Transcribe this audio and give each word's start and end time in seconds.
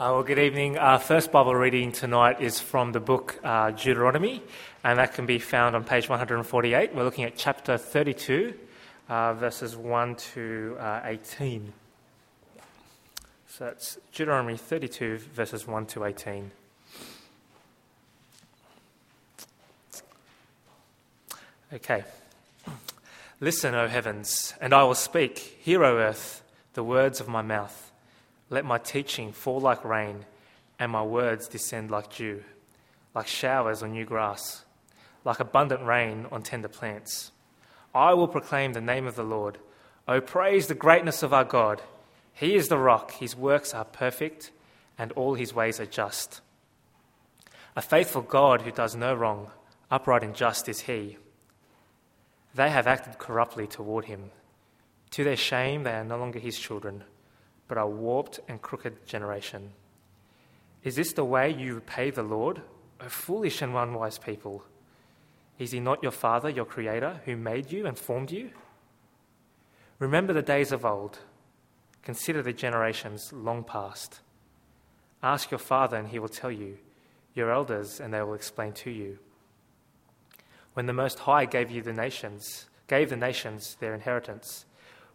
Uh, 0.00 0.12
well, 0.14 0.22
good 0.22 0.38
evening. 0.38 0.78
Our 0.78 0.98
first 0.98 1.30
Bible 1.30 1.54
reading 1.54 1.92
tonight 1.92 2.40
is 2.40 2.58
from 2.58 2.92
the 2.92 3.00
book 3.00 3.38
uh, 3.44 3.72
Deuteronomy, 3.72 4.42
and 4.82 4.98
that 4.98 5.12
can 5.12 5.26
be 5.26 5.38
found 5.38 5.76
on 5.76 5.84
page 5.84 6.08
148. 6.08 6.94
We're 6.94 7.04
looking 7.04 7.24
at 7.24 7.36
chapter 7.36 7.76
32, 7.76 8.54
uh, 9.10 9.34
verses 9.34 9.76
1 9.76 10.14
to 10.32 10.78
uh, 10.80 11.02
18. 11.04 11.74
So 13.46 13.64
that's 13.66 13.98
Deuteronomy 14.14 14.56
32, 14.56 15.18
verses 15.34 15.66
1 15.66 15.84
to 15.88 16.06
18. 16.06 16.50
Okay. 21.74 22.04
Listen, 23.38 23.74
O 23.74 23.86
heavens, 23.86 24.54
and 24.62 24.72
I 24.72 24.82
will 24.84 24.94
speak. 24.94 25.58
Hear, 25.60 25.84
O 25.84 25.98
earth, 25.98 26.42
the 26.72 26.82
words 26.82 27.20
of 27.20 27.28
my 27.28 27.42
mouth. 27.42 27.89
Let 28.52 28.64
my 28.64 28.78
teaching 28.78 29.30
fall 29.30 29.60
like 29.60 29.84
rain, 29.84 30.26
and 30.76 30.90
my 30.90 31.04
words 31.04 31.46
descend 31.46 31.88
like 31.88 32.16
dew, 32.16 32.42
like 33.14 33.28
showers 33.28 33.80
on 33.80 33.92
new 33.92 34.04
grass, 34.04 34.64
like 35.24 35.38
abundant 35.38 35.84
rain 35.84 36.26
on 36.32 36.42
tender 36.42 36.66
plants. 36.66 37.30
I 37.94 38.12
will 38.14 38.26
proclaim 38.26 38.72
the 38.72 38.80
name 38.80 39.06
of 39.06 39.14
the 39.14 39.22
Lord. 39.22 39.58
Oh, 40.08 40.20
praise 40.20 40.66
the 40.66 40.74
greatness 40.74 41.22
of 41.22 41.32
our 41.32 41.44
God. 41.44 41.80
He 42.32 42.56
is 42.56 42.66
the 42.66 42.78
rock, 42.78 43.12
his 43.12 43.36
works 43.36 43.72
are 43.72 43.84
perfect, 43.84 44.50
and 44.98 45.12
all 45.12 45.34
his 45.34 45.54
ways 45.54 45.78
are 45.78 45.86
just. 45.86 46.40
A 47.76 47.82
faithful 47.82 48.22
God 48.22 48.62
who 48.62 48.72
does 48.72 48.96
no 48.96 49.14
wrong, 49.14 49.52
upright 49.92 50.24
and 50.24 50.34
just 50.34 50.68
is 50.68 50.80
he. 50.80 51.18
They 52.52 52.70
have 52.70 52.88
acted 52.88 53.18
corruptly 53.18 53.68
toward 53.68 54.06
him. 54.06 54.32
To 55.12 55.22
their 55.22 55.36
shame, 55.36 55.84
they 55.84 55.92
are 55.92 56.04
no 56.04 56.18
longer 56.18 56.40
his 56.40 56.58
children 56.58 57.04
but 57.70 57.78
a 57.78 57.86
warped 57.86 58.40
and 58.48 58.60
crooked 58.60 59.06
generation. 59.06 59.70
Is 60.82 60.96
this 60.96 61.12
the 61.12 61.24
way 61.24 61.54
you 61.54 61.76
repay 61.76 62.10
the 62.10 62.24
Lord, 62.24 62.62
O 63.00 63.08
foolish 63.08 63.62
and 63.62 63.76
unwise 63.76 64.18
people? 64.18 64.64
Is 65.56 65.70
he 65.70 65.78
not 65.78 66.02
your 66.02 66.10
Father, 66.10 66.50
your 66.50 66.64
Creator, 66.64 67.20
who 67.26 67.36
made 67.36 67.70
you 67.70 67.86
and 67.86 67.96
formed 67.96 68.32
you? 68.32 68.50
Remember 70.00 70.32
the 70.32 70.42
days 70.42 70.72
of 70.72 70.84
old. 70.84 71.20
Consider 72.02 72.42
the 72.42 72.52
generations 72.52 73.32
long 73.32 73.62
past. 73.62 74.18
Ask 75.22 75.52
your 75.52 75.58
Father, 75.58 75.96
and 75.96 76.08
he 76.08 76.18
will 76.18 76.28
tell 76.28 76.50
you, 76.50 76.78
your 77.34 77.52
elders, 77.52 78.00
and 78.00 78.12
they 78.12 78.20
will 78.20 78.34
explain 78.34 78.72
to 78.72 78.90
you. 78.90 79.20
When 80.74 80.86
the 80.86 80.92
Most 80.92 81.20
High 81.20 81.44
gave 81.44 81.70
you 81.70 81.82
the 81.82 81.92
nations, 81.92 82.68
gave 82.88 83.10
the 83.10 83.16
nations 83.16 83.76
their 83.78 83.94
inheritance, 83.94 84.64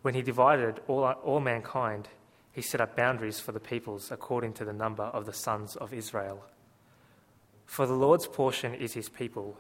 when 0.03 0.13
he 0.13 0.22
divided 0.22 0.79
all, 0.88 1.03
all 1.03 1.41
mankind, 1.41 2.07
he 2.55 2.61
set 2.61 2.79
up 2.79 2.95
boundaries 2.95 3.37
for 3.37 3.51
the 3.51 3.59
peoples 3.59 4.11
according 4.11 4.53
to 4.53 4.63
the 4.63 4.71
number 4.71 5.03
of 5.03 5.25
the 5.25 5.33
sons 5.33 5.75
of 5.75 5.93
Israel. 5.93 6.45
For 7.65 7.85
the 7.85 7.93
Lord's 7.93 8.27
portion 8.27 8.73
is 8.73 8.93
his 8.93 9.09
people, 9.09 9.57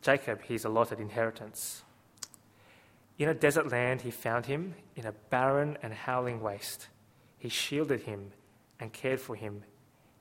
Jacob 0.00 0.42
his 0.42 0.64
allotted 0.64 1.00
inheritance. 1.00 1.82
In 3.18 3.28
a 3.28 3.34
desert 3.34 3.72
land 3.72 4.02
he 4.02 4.12
found 4.12 4.46
him, 4.46 4.76
in 4.94 5.06
a 5.06 5.12
barren 5.28 5.76
and 5.82 5.92
howling 5.92 6.40
waste. 6.40 6.86
He 7.36 7.48
shielded 7.48 8.02
him 8.02 8.30
and 8.78 8.92
cared 8.92 9.20
for 9.20 9.34
him. 9.34 9.64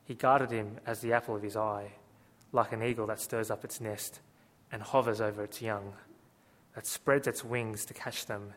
He 0.04 0.16
guarded 0.16 0.50
him 0.50 0.80
as 0.84 1.02
the 1.02 1.14
apple 1.14 1.36
of 1.36 1.44
his 1.44 1.56
eye, 1.56 1.92
like 2.52 2.72
an 2.72 2.82
eagle 2.82 3.06
that 3.06 3.20
stirs 3.20 3.52
up 3.52 3.64
its 3.64 3.80
nest 3.80 4.20
and 4.72 4.82
hovers 4.82 5.22
over 5.22 5.44
its 5.44 5.62
young, 5.62 5.94
that 6.74 6.88
spreads 6.88 7.28
its 7.28 7.46
wings 7.46 7.86
to 7.86 7.94
catch 7.94 8.26
them 8.26 8.54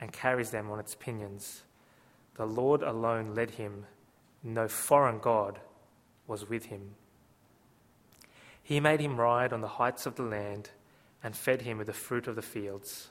and 0.00 0.12
carries 0.12 0.50
them 0.50 0.72
on 0.72 0.80
its 0.80 0.96
pinions. 0.96 1.62
The 2.36 2.46
Lord 2.46 2.82
alone 2.82 3.34
led 3.34 3.52
him, 3.52 3.86
no 4.42 4.68
foreign 4.68 5.18
God 5.18 5.58
was 6.26 6.48
with 6.48 6.66
him. 6.66 6.94
He 8.62 8.80
made 8.80 9.00
him 9.00 9.18
ride 9.18 9.52
on 9.52 9.60
the 9.60 9.68
heights 9.68 10.06
of 10.06 10.16
the 10.16 10.22
land 10.22 10.70
and 11.22 11.36
fed 11.36 11.62
him 11.62 11.78
with 11.78 11.86
the 11.86 11.92
fruit 11.92 12.26
of 12.26 12.36
the 12.36 12.42
fields. 12.42 13.08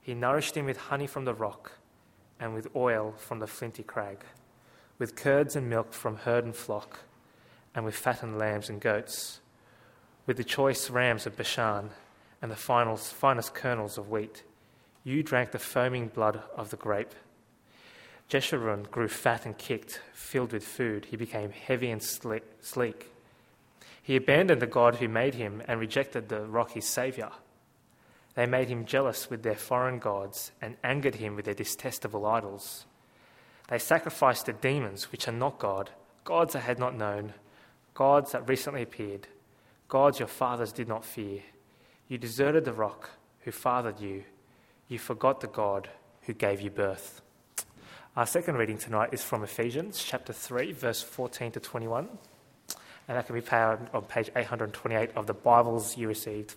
He 0.00 0.14
nourished 0.14 0.56
him 0.56 0.66
with 0.66 0.76
honey 0.76 1.06
from 1.06 1.24
the 1.24 1.34
rock 1.34 1.72
and 2.38 2.54
with 2.54 2.74
oil 2.74 3.14
from 3.16 3.38
the 3.38 3.46
flinty 3.46 3.84
crag, 3.84 4.24
with 4.98 5.14
curds 5.14 5.54
and 5.56 5.70
milk 5.70 5.92
from 5.92 6.16
herd 6.16 6.44
and 6.44 6.54
flock, 6.54 7.00
and 7.74 7.84
with 7.84 7.94
fattened 7.94 8.38
lambs 8.38 8.68
and 8.68 8.80
goats, 8.80 9.40
with 10.26 10.36
the 10.36 10.44
choice 10.44 10.90
rams 10.90 11.26
of 11.26 11.36
Bashan 11.36 11.90
and 12.42 12.50
the 12.50 12.56
finest 12.56 13.54
kernels 13.54 13.96
of 13.96 14.10
wheat. 14.10 14.42
You 15.04 15.22
drank 15.22 15.52
the 15.52 15.58
foaming 15.58 16.08
blood 16.08 16.42
of 16.56 16.70
the 16.70 16.76
grape. 16.76 17.14
Jeshurun 18.32 18.90
grew 18.90 19.08
fat 19.08 19.44
and 19.44 19.58
kicked, 19.58 20.00
filled 20.14 20.54
with 20.54 20.64
food. 20.64 21.04
He 21.04 21.18
became 21.18 21.50
heavy 21.50 21.90
and 21.90 22.02
sleek. 22.02 23.10
He 24.02 24.16
abandoned 24.16 24.62
the 24.62 24.66
God 24.66 24.96
who 24.96 25.06
made 25.06 25.34
him 25.34 25.62
and 25.68 25.78
rejected 25.78 26.30
the 26.30 26.46
rock 26.46 26.70
his 26.70 26.86
Saviour. 26.86 27.32
They 28.34 28.46
made 28.46 28.70
him 28.70 28.86
jealous 28.86 29.28
with 29.28 29.42
their 29.42 29.54
foreign 29.54 29.98
gods 29.98 30.50
and 30.62 30.78
angered 30.82 31.16
him 31.16 31.36
with 31.36 31.44
their 31.44 31.52
detestable 31.52 32.24
idols. 32.24 32.86
They 33.68 33.78
sacrificed 33.78 34.46
to 34.46 34.54
demons, 34.54 35.12
which 35.12 35.28
are 35.28 35.32
not 35.32 35.58
God, 35.58 35.90
gods 36.24 36.54
that 36.54 36.60
had 36.60 36.78
not 36.78 36.96
known, 36.96 37.34
gods 37.92 38.32
that 38.32 38.48
recently 38.48 38.80
appeared, 38.80 39.28
gods 39.88 40.20
your 40.20 40.28
fathers 40.28 40.72
did 40.72 40.88
not 40.88 41.04
fear. 41.04 41.42
You 42.08 42.16
deserted 42.16 42.64
the 42.64 42.72
rock 42.72 43.10
who 43.40 43.50
fathered 43.50 44.00
you. 44.00 44.24
You 44.88 44.98
forgot 44.98 45.42
the 45.42 45.48
God 45.48 45.90
who 46.22 46.32
gave 46.32 46.62
you 46.62 46.70
birth. 46.70 47.20
Our 48.14 48.26
second 48.26 48.56
reading 48.56 48.76
tonight 48.76 49.08
is 49.12 49.24
from 49.24 49.42
Ephesians 49.42 50.04
chapter 50.04 50.34
3, 50.34 50.72
verse 50.72 51.00
14 51.00 51.52
to 51.52 51.60
21, 51.60 52.10
and 53.08 53.16
that 53.16 53.24
can 53.24 53.34
be 53.34 53.40
found 53.40 53.88
on 53.94 54.02
page 54.02 54.28
828 54.36 55.12
of 55.16 55.26
the 55.26 55.32
Bibles 55.32 55.96
you 55.96 56.08
received. 56.08 56.54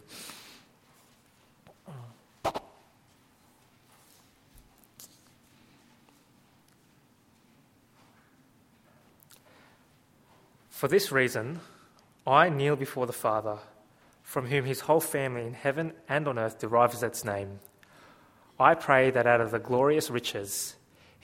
For 10.69 10.89
this 10.89 11.09
reason, 11.09 11.61
I 12.27 12.49
kneel 12.49 12.75
before 12.75 13.07
the 13.07 13.13
Father, 13.13 13.59
from 14.23 14.47
whom 14.47 14.65
his 14.65 14.81
whole 14.81 14.99
family 14.99 15.47
in 15.47 15.53
heaven 15.53 15.93
and 16.09 16.27
on 16.27 16.37
earth 16.37 16.59
derives 16.59 17.01
its 17.01 17.23
name. 17.23 17.61
I 18.59 18.75
pray 18.75 19.09
that 19.11 19.25
out 19.25 19.39
of 19.39 19.51
the 19.51 19.59
glorious 19.59 20.09
riches, 20.09 20.75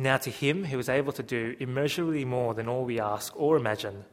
Now, 0.00 0.16
to 0.18 0.30
him 0.30 0.64
who 0.64 0.78
is 0.78 0.88
able 0.88 1.12
to 1.12 1.24
do 1.24 1.56
immeasurably 1.58 2.24
more 2.24 2.54
than 2.54 2.68
all 2.68 2.84
we 2.84 3.00
ask 3.00 3.32
or 3.36 3.56
imagine, 3.56 4.04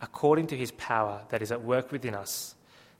according 0.00 0.46
to 0.46 0.56
his 0.56 0.70
power 0.72 1.20
that 1.28 1.42
is 1.42 1.52
at 1.52 1.62
work 1.62 1.92
within 1.92 2.14
us, 2.14 2.54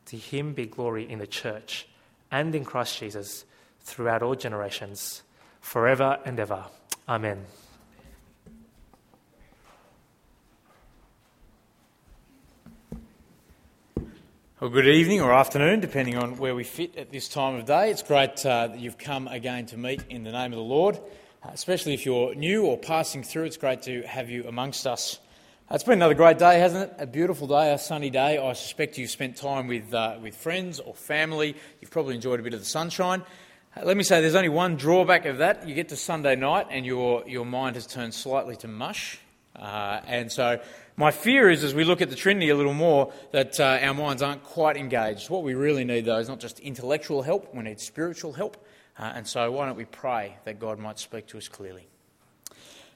to 0.05 0.19
him 0.19 0.53
be 0.53 0.67
glory 0.67 1.11
in 1.11 1.19
the 1.19 1.27
church 1.27 1.89
and 2.31 2.55
in 2.55 2.67
Christ 2.67 2.99
Jesus 2.99 3.47
throughout 3.81 4.23
all 4.23 4.35
generations, 4.35 5.23
forever 5.63 6.19
and 6.27 6.39
ever. 6.39 6.67
Amen. 7.09 7.47
Well, 14.61 14.69
good 14.69 14.87
evening 14.87 15.23
or 15.23 15.33
afternoon, 15.33 15.81
depending 15.81 16.19
on 16.19 16.37
where 16.37 16.55
we 16.55 16.65
fit 16.65 16.95
at 16.99 17.11
this 17.11 17.31
time 17.31 17.55
of 17.55 17.65
day. 17.65 17.91
It's 17.91 18.03
great 18.03 18.45
uh, 18.45 18.67
that 18.67 18.79
you've 18.79 18.99
come 18.99 19.27
again 19.27 19.65
to 19.67 19.79
meet 19.79 20.03
in 20.11 20.23
the 20.23 20.33
name 20.33 20.53
of 20.53 20.59
the 20.59 20.63
Lord. 20.63 21.01
Uh, 21.43 21.49
especially 21.55 21.95
if 21.95 22.05
you're 22.05 22.35
new 22.35 22.67
or 22.67 22.77
passing 22.77 23.23
through, 23.23 23.45
it's 23.45 23.57
great 23.57 23.81
to 23.81 24.03
have 24.03 24.29
you 24.29 24.47
amongst 24.47 24.87
us. 24.87 25.19
Uh, 25.71 25.75
it's 25.75 25.85
been 25.85 25.95
another 25.95 26.13
great 26.13 26.37
day, 26.37 26.59
hasn't 26.59 26.91
it? 26.91 26.97
A 26.99 27.07
beautiful 27.07 27.47
day, 27.47 27.73
a 27.73 27.79
sunny 27.79 28.11
day. 28.11 28.37
I 28.37 28.53
suspect 28.53 28.99
you've 28.99 29.09
spent 29.11 29.37
time 29.37 29.67
with, 29.67 29.95
uh, 29.95 30.19
with 30.21 30.37
friends 30.37 30.81
or 30.81 30.93
family. 30.93 31.57
You've 31.81 31.91
probably 31.91 32.15
enjoyed 32.15 32.41
a 32.41 32.43
bit 32.43 32.53
of 32.53 32.61
the 32.61 32.67
sunshine. 32.67 33.23
Uh, 33.75 33.87
let 33.87 33.97
me 33.97 34.03
say 34.03 34.21
there's 34.21 34.35
only 34.35 34.51
one 34.51 34.77
drawback 34.77 35.25
of 35.25 35.39
that. 35.39 35.67
You 35.67 35.75
get 35.75 35.89
to 35.89 35.97
Sunday 35.97 36.37
night 36.37 36.67
and 36.69 36.85
your, 36.85 37.27
your 37.27 37.47
mind 37.47 37.77
has 37.77 37.87
turned 37.87 38.13
slightly 38.13 38.57
to 38.57 38.69
mush. 38.69 39.19
Uh, 39.57 40.03
and 40.07 40.31
so 40.31 40.61
my 40.99 41.11
fear 41.11 41.49
is, 41.49 41.65
as 41.65 41.73
we 41.73 41.85
look 41.85 42.03
at 42.03 42.11
the 42.11 42.17
Trinity 42.17 42.51
a 42.51 42.55
little 42.55 42.75
more, 42.75 43.15
that 43.33 43.59
our 43.59 43.95
minds 43.95 44.21
aren't 44.21 44.45
quite 44.45 44.77
engaged. 44.77 45.31
What 45.31 45.43
we 45.43 45.55
really 45.55 45.85
need, 45.85 46.05
though, 46.05 46.19
is 46.19 46.29
not 46.29 46.39
just 46.39 46.61
intellectual 46.61 47.23
help, 47.23 47.55
we 47.55 47.63
need 47.63 47.81
spiritual 47.81 48.35
help. 48.35 48.63
Uh, 48.99 49.13
and 49.15 49.27
so, 49.27 49.51
why 49.51 49.67
don't 49.67 49.77
we 49.77 49.85
pray 49.85 50.37
that 50.45 50.59
God 50.59 50.79
might 50.79 50.99
speak 50.99 51.27
to 51.29 51.39
us 51.39 51.49
clearly? 51.49 51.87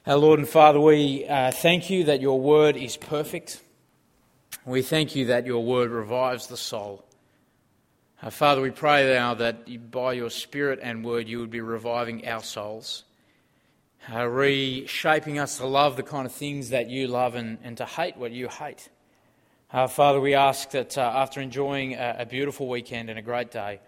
Our 0.07 0.17
Lord 0.17 0.39
and 0.39 0.47
Father, 0.47 0.79
we 0.79 1.25
uh, 1.25 1.51
thank 1.51 1.89
you 1.89 2.03
that 2.03 2.21
your 2.21 2.39
word 2.39 2.77
is 2.77 2.95
perfect. 2.95 3.61
We 4.65 4.81
thank 4.81 5.15
you 5.15 5.25
that 5.25 5.45
your 5.45 5.63
word 5.63 5.89
revives 5.89 6.47
the 6.47 6.57
soul. 6.57 7.03
Uh, 8.21 8.29
Father, 8.29 8.61
we 8.61 8.71
pray 8.71 9.11
now 9.13 9.33
that 9.33 9.91
by 9.91 10.13
your 10.13 10.29
Spirit 10.29 10.79
and 10.81 11.03
word 11.03 11.27
you 11.27 11.39
would 11.39 11.51
be 11.51 11.61
reviving 11.61 12.27
our 12.27 12.41
souls, 12.41 13.03
uh, 14.13 14.25
reshaping 14.25 15.39
us 15.39 15.57
to 15.57 15.65
love 15.65 15.97
the 15.97 16.03
kind 16.03 16.25
of 16.25 16.31
things 16.31 16.69
that 16.69 16.89
you 16.89 17.07
love 17.07 17.35
and, 17.35 17.57
and 17.63 17.77
to 17.77 17.85
hate 17.85 18.15
what 18.15 18.31
you 18.31 18.47
hate. 18.47 18.89
Uh, 19.73 19.87
Father, 19.87 20.19
we 20.19 20.35
ask 20.35 20.69
that 20.71 20.97
uh, 20.97 21.01
after 21.01 21.41
enjoying 21.41 21.95
a, 21.95 22.17
a, 22.19 22.25
beautiful 22.25 22.69
weekend 22.69 23.09
and 23.09 23.19
a 23.19 23.21
great 23.21 23.51
day, 23.51 23.79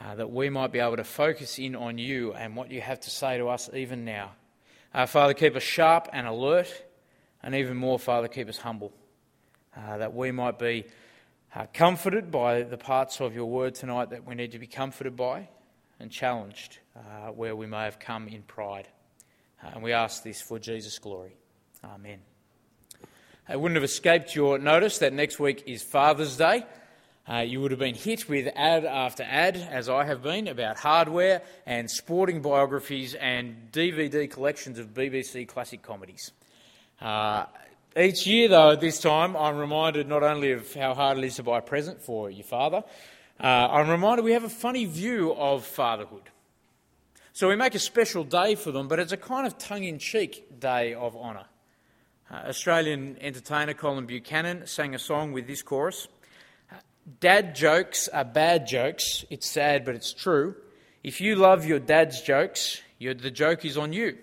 uh, 0.00 0.14
that 0.14 0.30
we 0.30 0.48
might 0.48 0.72
be 0.72 0.78
able 0.78 0.96
to 0.96 1.04
focus 1.04 1.58
in 1.58 1.76
on 1.76 1.98
you 1.98 2.32
and 2.32 2.56
what 2.56 2.70
you 2.70 2.80
have 2.80 3.00
to 3.00 3.10
say 3.10 3.38
to 3.38 3.48
us 3.48 3.68
even 3.74 4.04
now. 4.04 4.32
Uh, 4.94 5.06
Father, 5.06 5.34
keep 5.34 5.54
us 5.54 5.62
sharp 5.62 6.08
and 6.12 6.26
alert, 6.26 6.84
and 7.42 7.54
even 7.54 7.76
more, 7.76 7.98
Father, 7.98 8.28
keep 8.28 8.48
us 8.48 8.58
humble, 8.58 8.92
uh, 9.76 9.98
that 9.98 10.14
we 10.14 10.32
might 10.32 10.58
be 10.58 10.84
uh, 11.54 11.66
comforted 11.72 12.30
by 12.30 12.62
the 12.62 12.78
parts 12.78 13.20
of 13.20 13.34
your 13.34 13.46
word 13.46 13.74
tonight 13.74 14.10
that 14.10 14.26
we 14.26 14.34
need 14.34 14.52
to 14.52 14.58
be 14.58 14.66
comforted 14.66 15.16
by, 15.16 15.48
and 16.00 16.10
challenged 16.10 16.78
uh, 16.96 17.28
where 17.28 17.54
we 17.54 17.66
may 17.66 17.84
have 17.84 17.98
come 17.98 18.26
in 18.26 18.42
pride. 18.42 18.88
And 19.62 19.82
we 19.82 19.92
ask 19.92 20.22
this 20.22 20.40
for 20.40 20.58
Jesus' 20.58 20.98
glory. 20.98 21.36
Amen. 21.84 22.20
It 23.48 23.60
wouldn't 23.60 23.76
have 23.76 23.84
escaped 23.84 24.34
your 24.34 24.58
notice 24.58 24.98
that 24.98 25.12
next 25.12 25.38
week 25.38 25.64
is 25.66 25.82
Father's 25.82 26.36
Day. 26.36 26.64
Uh, 27.30 27.42
you 27.42 27.60
would 27.60 27.70
have 27.70 27.78
been 27.78 27.94
hit 27.94 28.28
with 28.28 28.52
ad 28.56 28.84
after 28.84 29.22
ad, 29.22 29.56
as 29.56 29.88
I 29.88 30.04
have 30.04 30.20
been, 30.20 30.48
about 30.48 30.76
hardware 30.76 31.42
and 31.64 31.88
sporting 31.88 32.42
biographies 32.42 33.14
and 33.14 33.70
DVD 33.70 34.28
collections 34.28 34.80
of 34.80 34.94
BBC 34.94 35.46
classic 35.46 35.80
comedies. 35.80 36.32
Uh, 37.00 37.44
each 37.96 38.26
year, 38.26 38.48
though, 38.48 38.72
at 38.72 38.80
this 38.80 38.98
time, 38.98 39.36
I'm 39.36 39.58
reminded 39.58 40.08
not 40.08 40.24
only 40.24 40.50
of 40.50 40.74
how 40.74 40.92
hard 40.92 41.18
it 41.18 41.24
is 41.24 41.36
to 41.36 41.44
buy 41.44 41.58
a 41.58 41.62
present 41.62 42.02
for 42.02 42.30
your 42.30 42.42
father, 42.42 42.82
uh, 43.38 43.44
I'm 43.44 43.88
reminded 43.88 44.24
we 44.24 44.32
have 44.32 44.42
a 44.42 44.48
funny 44.48 44.84
view 44.86 45.32
of 45.32 45.64
fatherhood. 45.64 46.30
So 47.32 47.48
we 47.48 47.54
make 47.54 47.76
a 47.76 47.78
special 47.78 48.24
day 48.24 48.56
for 48.56 48.72
them, 48.72 48.88
but 48.88 48.98
it's 48.98 49.12
a 49.12 49.16
kind 49.16 49.46
of 49.46 49.56
tongue 49.56 49.84
in 49.84 50.00
cheek 50.00 50.58
day 50.58 50.94
of 50.94 51.14
honour. 51.14 51.46
Uh, 52.28 52.48
Australian 52.48 53.16
entertainer 53.20 53.72
Colin 53.72 54.06
Buchanan 54.06 54.66
sang 54.66 54.96
a 54.96 54.98
song 54.98 55.30
with 55.30 55.46
this 55.46 55.62
chorus. 55.62 56.08
Dad 57.18 57.54
jokes 57.56 58.08
are 58.08 58.24
bad 58.24 58.66
jokes. 58.66 59.24
It's 59.30 59.50
sad, 59.50 59.84
but 59.84 59.94
it's 59.94 60.12
true. 60.12 60.54
If 61.02 61.20
you 61.20 61.36
love 61.36 61.64
your 61.64 61.78
dad's 61.78 62.20
jokes, 62.20 62.80
the 63.00 63.30
joke 63.30 63.64
is 63.64 63.78
on 63.78 63.92
you. 63.92 64.18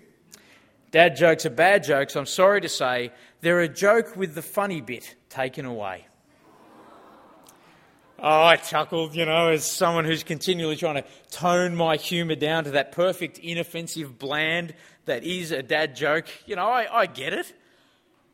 Dad 0.90 1.16
jokes 1.16 1.44
are 1.44 1.50
bad 1.50 1.84
jokes. 1.84 2.16
I'm 2.16 2.26
sorry 2.26 2.60
to 2.62 2.68
say, 2.68 3.12
they're 3.40 3.60
a 3.60 3.68
joke 3.68 4.16
with 4.16 4.34
the 4.34 4.42
funny 4.42 4.80
bit 4.80 5.16
taken 5.28 5.66
away. 5.66 6.06
Oh, 8.20 8.42
I 8.42 8.56
chuckled, 8.56 9.14
you 9.14 9.26
know, 9.26 9.48
as 9.48 9.64
someone 9.64 10.04
who's 10.04 10.24
continually 10.24 10.74
trying 10.74 10.96
to 10.96 11.04
tone 11.30 11.76
my 11.76 11.96
humour 11.96 12.34
down 12.34 12.64
to 12.64 12.72
that 12.72 12.90
perfect, 12.90 13.38
inoffensive 13.38 14.18
bland 14.18 14.74
that 15.04 15.22
is 15.22 15.52
a 15.52 15.62
dad 15.62 15.94
joke. 15.94 16.26
You 16.44 16.56
know, 16.56 16.66
I, 16.66 17.02
I 17.02 17.06
get 17.06 17.32
it. 17.32 17.52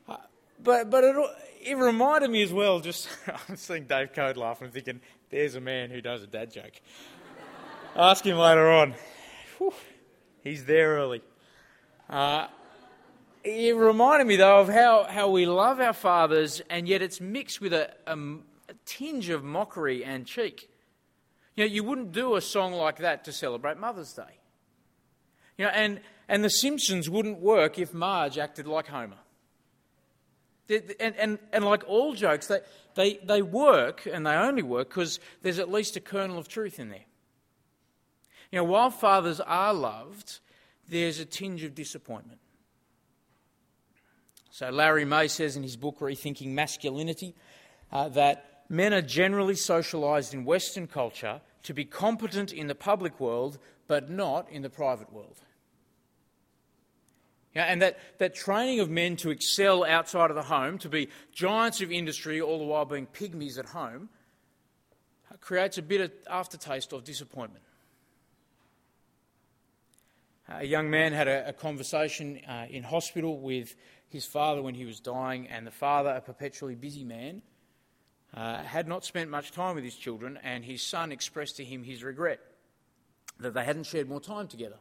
Uh, 0.09 0.17
but, 0.63 0.89
but 0.89 1.05
it, 1.05 1.17
it 1.65 1.77
reminded 1.79 2.31
me 2.31 2.43
as 2.43 2.53
well, 2.53 2.81
just, 2.81 3.09
I'm 3.49 3.57
seeing 3.57 3.85
Dave 3.85 4.13
Code 4.13 4.37
laughing, 4.37 4.71
thinking, 4.71 5.01
there's 5.31 5.55
a 5.55 5.61
man 5.61 5.91
who 5.91 6.01
does 6.01 6.23
a 6.23 6.27
dad 6.27 6.53
joke. 6.53 6.81
Ask 7.97 8.25
him 8.25 8.37
later 8.37 8.71
on. 8.71 8.95
Whew, 9.59 9.73
he's 10.43 10.65
there 10.67 10.97
early. 10.97 11.23
Uh, 12.09 12.49
it 13.43 13.77
reminded 13.77 14.27
me, 14.27 14.37
though, 14.37 14.61
of 14.61 14.69
how, 14.69 15.05
how 15.05 15.31
we 15.31 15.47
love 15.47 15.81
our 15.81 15.93
fathers, 15.93 16.61
and 16.69 16.87
yet 16.87 17.03
it's 17.03 17.21
mixed 17.21 17.61
with 17.61 17.73
a, 17.73 17.93
a, 18.07 18.17
a 18.17 18.75
tinge 18.85 19.31
of 19.31 19.43
mockery 19.43 20.05
and 20.05 20.27
cheek. 20.27 20.69
You 21.57 21.65
know, 21.65 21.73
you 21.73 21.83
wouldn't 21.83 22.13
do 22.13 22.37
a 22.37 22.41
song 22.41 22.75
like 22.75 22.99
that 22.99 23.25
to 23.25 23.33
celebrate 23.33 23.79
Mother's 23.79 24.13
Day. 24.13 24.41
You 25.57 25.67
know, 25.67 25.71
and, 25.71 26.01
and 26.29 26.45
The 26.45 26.51
Simpsons 26.51 27.09
wouldn't 27.09 27.39
work 27.39 27.79
if 27.79 27.95
Marge 27.95 28.39
acted 28.39 28.67
like 28.67 28.89
Homer. 28.89 29.17
And, 30.69 31.15
and, 31.17 31.39
and 31.53 31.65
like 31.65 31.85
all 31.87 32.15
jokes, 32.15 32.47
they, 32.47 32.61
they, 32.95 33.19
they 33.25 33.43
work, 33.43 34.09
and 34.11 34.27
they 34.27 34.35
only 34.35 34.63
work 34.63 34.89
because 34.89 35.21
there's 35.43 35.59
at 35.59 35.71
least 35.71 35.97
a 35.97 36.01
kernel 36.01 36.39
of 36.39 36.49
truth 36.49 36.79
in 36.79 36.89
there. 36.89 37.05
You 38.51 38.59
know, 38.59 38.65
while 38.65 38.91
fathers 38.91 39.41
are 39.41 39.75
loved, 39.75 40.39
there's 40.89 41.19
a 41.19 41.25
tinge 41.25 41.65
of 41.65 41.75
disappointment. 41.75 42.41
So, 44.51 44.71
Larry 44.71 45.05
May 45.05 45.27
says 45.27 45.57
in 45.57 45.65
his 45.65 45.77
book, 45.77 45.99
Rethinking 45.99 46.51
Masculinity, 46.51 47.35
uh, 47.91 48.09
that 48.11 48.63
men 48.69 48.95
are 48.95 49.03
generally 49.03 49.55
socialised 49.55 50.33
in 50.33 50.45
Western 50.45 50.87
culture 50.87 51.41
to 51.65 51.75
be 51.75 51.85
competent 51.85 52.53
in 52.53 52.69
the 52.69 52.75
public 52.75 53.19
world, 53.19 53.59
but 53.89 54.09
not 54.09 54.49
in 54.51 54.63
the 54.63 54.71
private 54.71 55.13
world. 55.13 55.41
Yeah, 57.55 57.65
and 57.65 57.83
that, 57.83 57.99
that 58.19 58.35
training 58.35 58.81
of 58.81 58.91
men 58.91 59.17
to 59.17 59.31
excel 59.31 59.85
outside 59.85 60.31
of 60.31 60.37
the 60.37 60.43
home, 60.43 60.79
to 60.79 60.89
be 60.89 61.09
giants 61.33 61.81
of 61.81 61.93
industry, 61.93 62.41
all 62.41 62.59
the 62.59 62.65
while 62.65 62.85
being 62.85 63.07
pygmies 63.07 63.59
at 63.59 63.67
home, 63.67 64.09
creates 65.41 65.79
a 65.79 65.83
bit 65.83 66.01
of 66.01 66.11
aftertaste 66.29 66.93
of 66.93 67.05
disappointment. 67.05 67.65
A 70.49 70.65
young 70.65 70.91
man 70.91 71.13
had 71.13 71.29
a, 71.29 71.49
a 71.49 71.53
conversation 71.53 72.41
uh, 72.47 72.67
in 72.69 72.83
hospital 72.83 73.39
with 73.39 73.75
his 74.09 74.27
father 74.27 74.61
when 74.61 74.75
he 74.75 74.85
was 74.85 75.01
dying, 75.01 75.47
and 75.49 75.67
the 75.67 75.71
father, 75.71 76.11
a 76.11 76.21
perpetually 76.21 76.75
busy 76.75 77.05
man, 77.05 77.43
uh, 78.35 78.63
had 78.63 78.89
not 78.89 79.05
spent 79.05 79.31
much 79.31 79.53
time 79.53 79.77
with 79.77 79.85
his 79.85 79.95
children, 79.95 80.39
and 80.43 80.65
his 80.65 80.83
son 80.83 81.13
expressed 81.13 81.57
to 81.57 81.65
him 81.65 81.85
his 81.85 82.03
regret 82.03 82.41
that 83.39 83.55
they 83.55 83.65
hadn't 83.65 83.87
shared 83.87 84.09
more 84.09 84.21
time 84.21 84.49
together. 84.49 84.77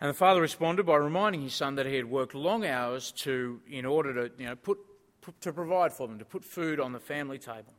And 0.00 0.10
the 0.10 0.14
father 0.14 0.42
responded 0.42 0.84
by 0.84 0.96
reminding 0.96 1.42
his 1.42 1.54
son 1.54 1.76
that 1.76 1.86
he 1.86 1.94
had 1.94 2.04
worked 2.04 2.34
long 2.34 2.66
hours 2.66 3.12
to, 3.12 3.60
in 3.68 3.86
order 3.86 4.28
to, 4.28 4.34
you 4.38 4.46
know, 4.46 4.56
put, 4.56 4.78
put 5.22 5.40
to 5.40 5.52
provide 5.52 5.92
for 5.92 6.06
them, 6.06 6.18
to 6.18 6.24
put 6.24 6.44
food 6.44 6.80
on 6.80 6.92
the 6.92 7.00
family 7.00 7.38
table. 7.38 7.72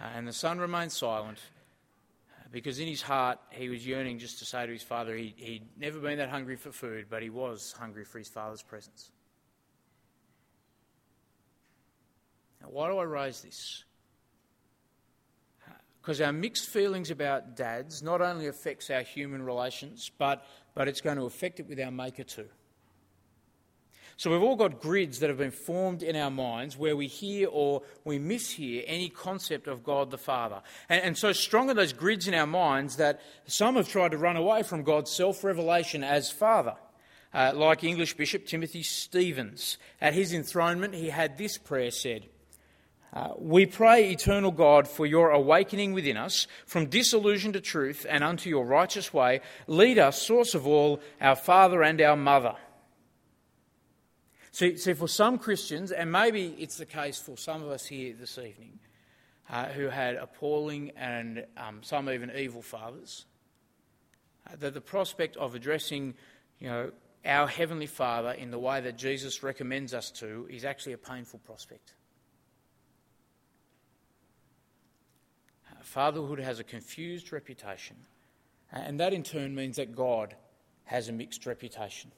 Uh, 0.00 0.08
and 0.16 0.26
the 0.26 0.32
son 0.32 0.58
remained 0.58 0.90
silent 0.90 1.38
uh, 2.32 2.48
because 2.50 2.80
in 2.80 2.88
his 2.88 3.02
heart 3.02 3.38
he 3.50 3.68
was 3.68 3.86
yearning 3.86 4.18
just 4.18 4.38
to 4.40 4.44
say 4.44 4.66
to 4.66 4.72
his 4.72 4.82
father 4.82 5.14
he, 5.14 5.34
he'd 5.36 5.66
never 5.78 6.00
been 6.00 6.18
that 6.18 6.30
hungry 6.30 6.56
for 6.56 6.72
food, 6.72 7.06
but 7.08 7.22
he 7.22 7.30
was 7.30 7.74
hungry 7.78 8.04
for 8.04 8.18
his 8.18 8.28
father's 8.28 8.62
presence. 8.62 9.12
Now, 12.60 12.68
why 12.70 12.88
do 12.88 12.98
I 12.98 13.04
raise 13.04 13.40
this? 13.40 13.84
Because 16.00 16.20
our 16.20 16.32
mixed 16.32 16.68
feelings 16.68 17.10
about 17.10 17.56
dads 17.56 18.02
not 18.02 18.20
only 18.22 18.46
affects 18.46 18.88
our 18.90 19.02
human 19.02 19.42
relations, 19.42 20.10
but, 20.16 20.46
but 20.74 20.88
it's 20.88 21.00
going 21.00 21.18
to 21.18 21.24
affect 21.24 21.60
it 21.60 21.68
with 21.68 21.78
our 21.78 21.90
maker 21.90 22.24
too. 22.24 22.48
So 24.20 24.30
we've 24.30 24.42
all 24.42 24.56
got 24.56 24.82
grids 24.82 25.20
that 25.20 25.30
have 25.30 25.38
been 25.38 25.50
formed 25.50 26.02
in 26.02 26.14
our 26.14 26.30
minds 26.30 26.76
where 26.76 26.94
we 26.94 27.06
hear 27.06 27.48
or 27.50 27.80
we 28.04 28.18
mishear 28.18 28.84
any 28.86 29.08
concept 29.08 29.66
of 29.66 29.82
God 29.82 30.10
the 30.10 30.18
Father. 30.18 30.60
And, 30.90 31.02
and 31.02 31.16
so 31.16 31.32
strong 31.32 31.70
are 31.70 31.74
those 31.74 31.94
grids 31.94 32.28
in 32.28 32.34
our 32.34 32.46
minds 32.46 32.96
that 32.96 33.22
some 33.46 33.76
have 33.76 33.88
tried 33.88 34.10
to 34.10 34.18
run 34.18 34.36
away 34.36 34.62
from 34.62 34.82
God's 34.82 35.10
self 35.10 35.42
revelation 35.42 36.04
as 36.04 36.30
Father. 36.30 36.74
Uh, 37.32 37.52
like 37.54 37.82
English 37.82 38.14
Bishop 38.14 38.44
Timothy 38.44 38.82
Stevens. 38.82 39.78
At 40.02 40.12
his 40.12 40.34
enthronement, 40.34 40.94
he 40.94 41.08
had 41.08 41.38
this 41.38 41.56
prayer 41.56 41.90
said 41.90 42.26
uh, 43.12 43.30
we 43.38 43.66
pray, 43.66 44.10
eternal 44.10 44.52
God, 44.52 44.86
for 44.86 45.04
your 45.04 45.30
awakening 45.30 45.92
within 45.92 46.16
us 46.16 46.46
from 46.64 46.86
disillusion 46.86 47.52
to 47.54 47.60
truth 47.60 48.06
and 48.08 48.22
unto 48.22 48.48
your 48.48 48.64
righteous 48.64 49.12
way. 49.12 49.40
Lead 49.66 49.98
us, 49.98 50.22
source 50.22 50.54
of 50.54 50.66
all, 50.66 51.00
our 51.20 51.34
Father 51.34 51.82
and 51.82 52.00
our 52.00 52.16
Mother. 52.16 52.54
See, 54.52 54.76
see 54.76 54.92
for 54.92 55.08
some 55.08 55.38
Christians, 55.38 55.90
and 55.90 56.10
maybe 56.12 56.54
it's 56.58 56.76
the 56.76 56.86
case 56.86 57.18
for 57.18 57.36
some 57.36 57.62
of 57.62 57.70
us 57.70 57.86
here 57.86 58.14
this 58.18 58.38
evening, 58.38 58.78
uh, 59.48 59.66
who 59.66 59.88
had 59.88 60.14
appalling 60.14 60.92
and 60.96 61.44
um, 61.56 61.82
some 61.82 62.08
even 62.08 62.30
evil 62.36 62.62
fathers, 62.62 63.26
uh, 64.48 64.56
that 64.60 64.74
the 64.74 64.80
prospect 64.80 65.36
of 65.36 65.56
addressing, 65.56 66.14
you 66.60 66.68
know, 66.68 66.92
our 67.24 67.48
Heavenly 67.48 67.86
Father 67.86 68.30
in 68.30 68.50
the 68.50 68.58
way 68.58 68.80
that 68.80 68.96
Jesus 68.96 69.42
recommends 69.42 69.94
us 69.94 70.10
to 70.12 70.46
is 70.48 70.64
actually 70.64 70.92
a 70.92 70.98
painful 70.98 71.40
prospect. 71.40 71.94
Fatherhood 75.84 76.38
has 76.38 76.58
a 76.58 76.64
confused 76.64 77.32
reputation, 77.32 77.96
and 78.72 79.00
that 79.00 79.12
in 79.12 79.22
turn 79.22 79.54
means 79.54 79.76
that 79.76 79.94
God 79.94 80.34
has 80.84 81.08
a 81.08 81.12
mixed 81.12 81.46
reputation. 81.46 82.12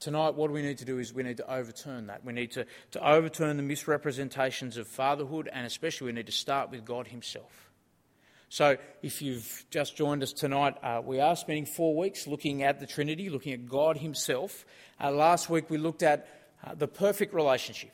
Tonight, 0.00 0.34
what 0.34 0.50
we 0.50 0.62
need 0.62 0.78
to 0.78 0.84
do 0.84 0.98
is 0.98 1.12
we 1.12 1.22
need 1.22 1.38
to 1.38 1.52
overturn 1.52 2.06
that. 2.06 2.24
We 2.24 2.32
need 2.32 2.52
to, 2.52 2.66
to 2.92 3.08
overturn 3.08 3.56
the 3.56 3.62
misrepresentations 3.62 4.76
of 4.76 4.86
fatherhood, 4.86 5.48
and 5.52 5.66
especially 5.66 6.06
we 6.06 6.12
need 6.12 6.26
to 6.26 6.32
start 6.32 6.70
with 6.70 6.84
God 6.84 7.08
Himself. 7.08 7.70
So, 8.50 8.76
if 9.02 9.20
you've 9.20 9.64
just 9.70 9.96
joined 9.96 10.22
us 10.22 10.32
tonight, 10.32 10.76
uh, 10.82 11.02
we 11.04 11.20
are 11.20 11.36
spending 11.36 11.66
four 11.66 11.96
weeks 11.96 12.26
looking 12.26 12.62
at 12.62 12.80
the 12.80 12.86
Trinity, 12.86 13.28
looking 13.28 13.52
at 13.52 13.66
God 13.66 13.98
Himself. 13.98 14.64
Uh, 15.00 15.10
last 15.10 15.50
week 15.50 15.68
we 15.68 15.78
looked 15.78 16.02
at 16.02 16.28
uh, 16.64 16.74
the 16.74 16.88
perfect 16.88 17.34
relationship. 17.34 17.90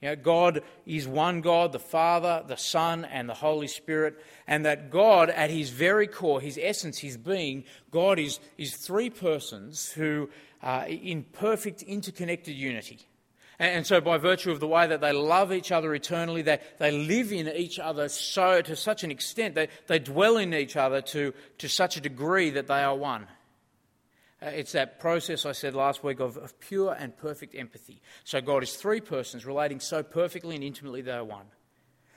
You 0.00 0.10
know, 0.10 0.16
God 0.16 0.62
is 0.86 1.08
one 1.08 1.40
God, 1.40 1.72
the 1.72 1.80
Father, 1.80 2.44
the 2.46 2.56
Son, 2.56 3.04
and 3.04 3.28
the 3.28 3.34
Holy 3.34 3.66
Spirit, 3.66 4.22
and 4.46 4.64
that 4.64 4.90
God, 4.90 5.28
at 5.28 5.50
His 5.50 5.70
very 5.70 6.06
core, 6.06 6.40
His 6.40 6.58
essence, 6.60 6.98
His 6.98 7.16
being, 7.16 7.64
God 7.90 8.18
is, 8.20 8.38
is 8.56 8.76
three 8.76 9.10
persons 9.10 9.90
who 9.90 10.30
are 10.62 10.86
in 10.86 11.24
perfect 11.24 11.82
interconnected 11.82 12.54
unity. 12.54 13.00
And 13.60 13.84
so, 13.84 14.00
by 14.00 14.18
virtue 14.18 14.52
of 14.52 14.60
the 14.60 14.68
way 14.68 14.86
that 14.86 15.00
they 15.00 15.12
love 15.12 15.52
each 15.52 15.72
other 15.72 15.92
eternally, 15.92 16.42
they, 16.42 16.60
they 16.78 16.92
live 16.92 17.32
in 17.32 17.48
each 17.48 17.80
other 17.80 18.08
so 18.08 18.62
to 18.62 18.76
such 18.76 19.02
an 19.02 19.10
extent, 19.10 19.56
they, 19.56 19.66
they 19.88 19.98
dwell 19.98 20.36
in 20.36 20.54
each 20.54 20.76
other 20.76 21.00
to, 21.00 21.34
to 21.58 21.68
such 21.68 21.96
a 21.96 22.00
degree 22.00 22.50
that 22.50 22.68
they 22.68 22.84
are 22.84 22.94
one. 22.94 23.26
Uh, 24.40 24.46
it's 24.46 24.72
that 24.72 25.00
process 25.00 25.44
I 25.44 25.52
said 25.52 25.74
last 25.74 26.04
week 26.04 26.20
of, 26.20 26.36
of 26.36 26.58
pure 26.60 26.96
and 26.98 27.16
perfect 27.16 27.54
empathy. 27.54 28.00
So, 28.24 28.40
God 28.40 28.62
is 28.62 28.74
three 28.76 29.00
persons 29.00 29.44
relating 29.44 29.80
so 29.80 30.02
perfectly 30.02 30.54
and 30.54 30.62
intimately 30.62 31.02
they 31.02 31.12
are 31.12 31.24
one. 31.24 31.46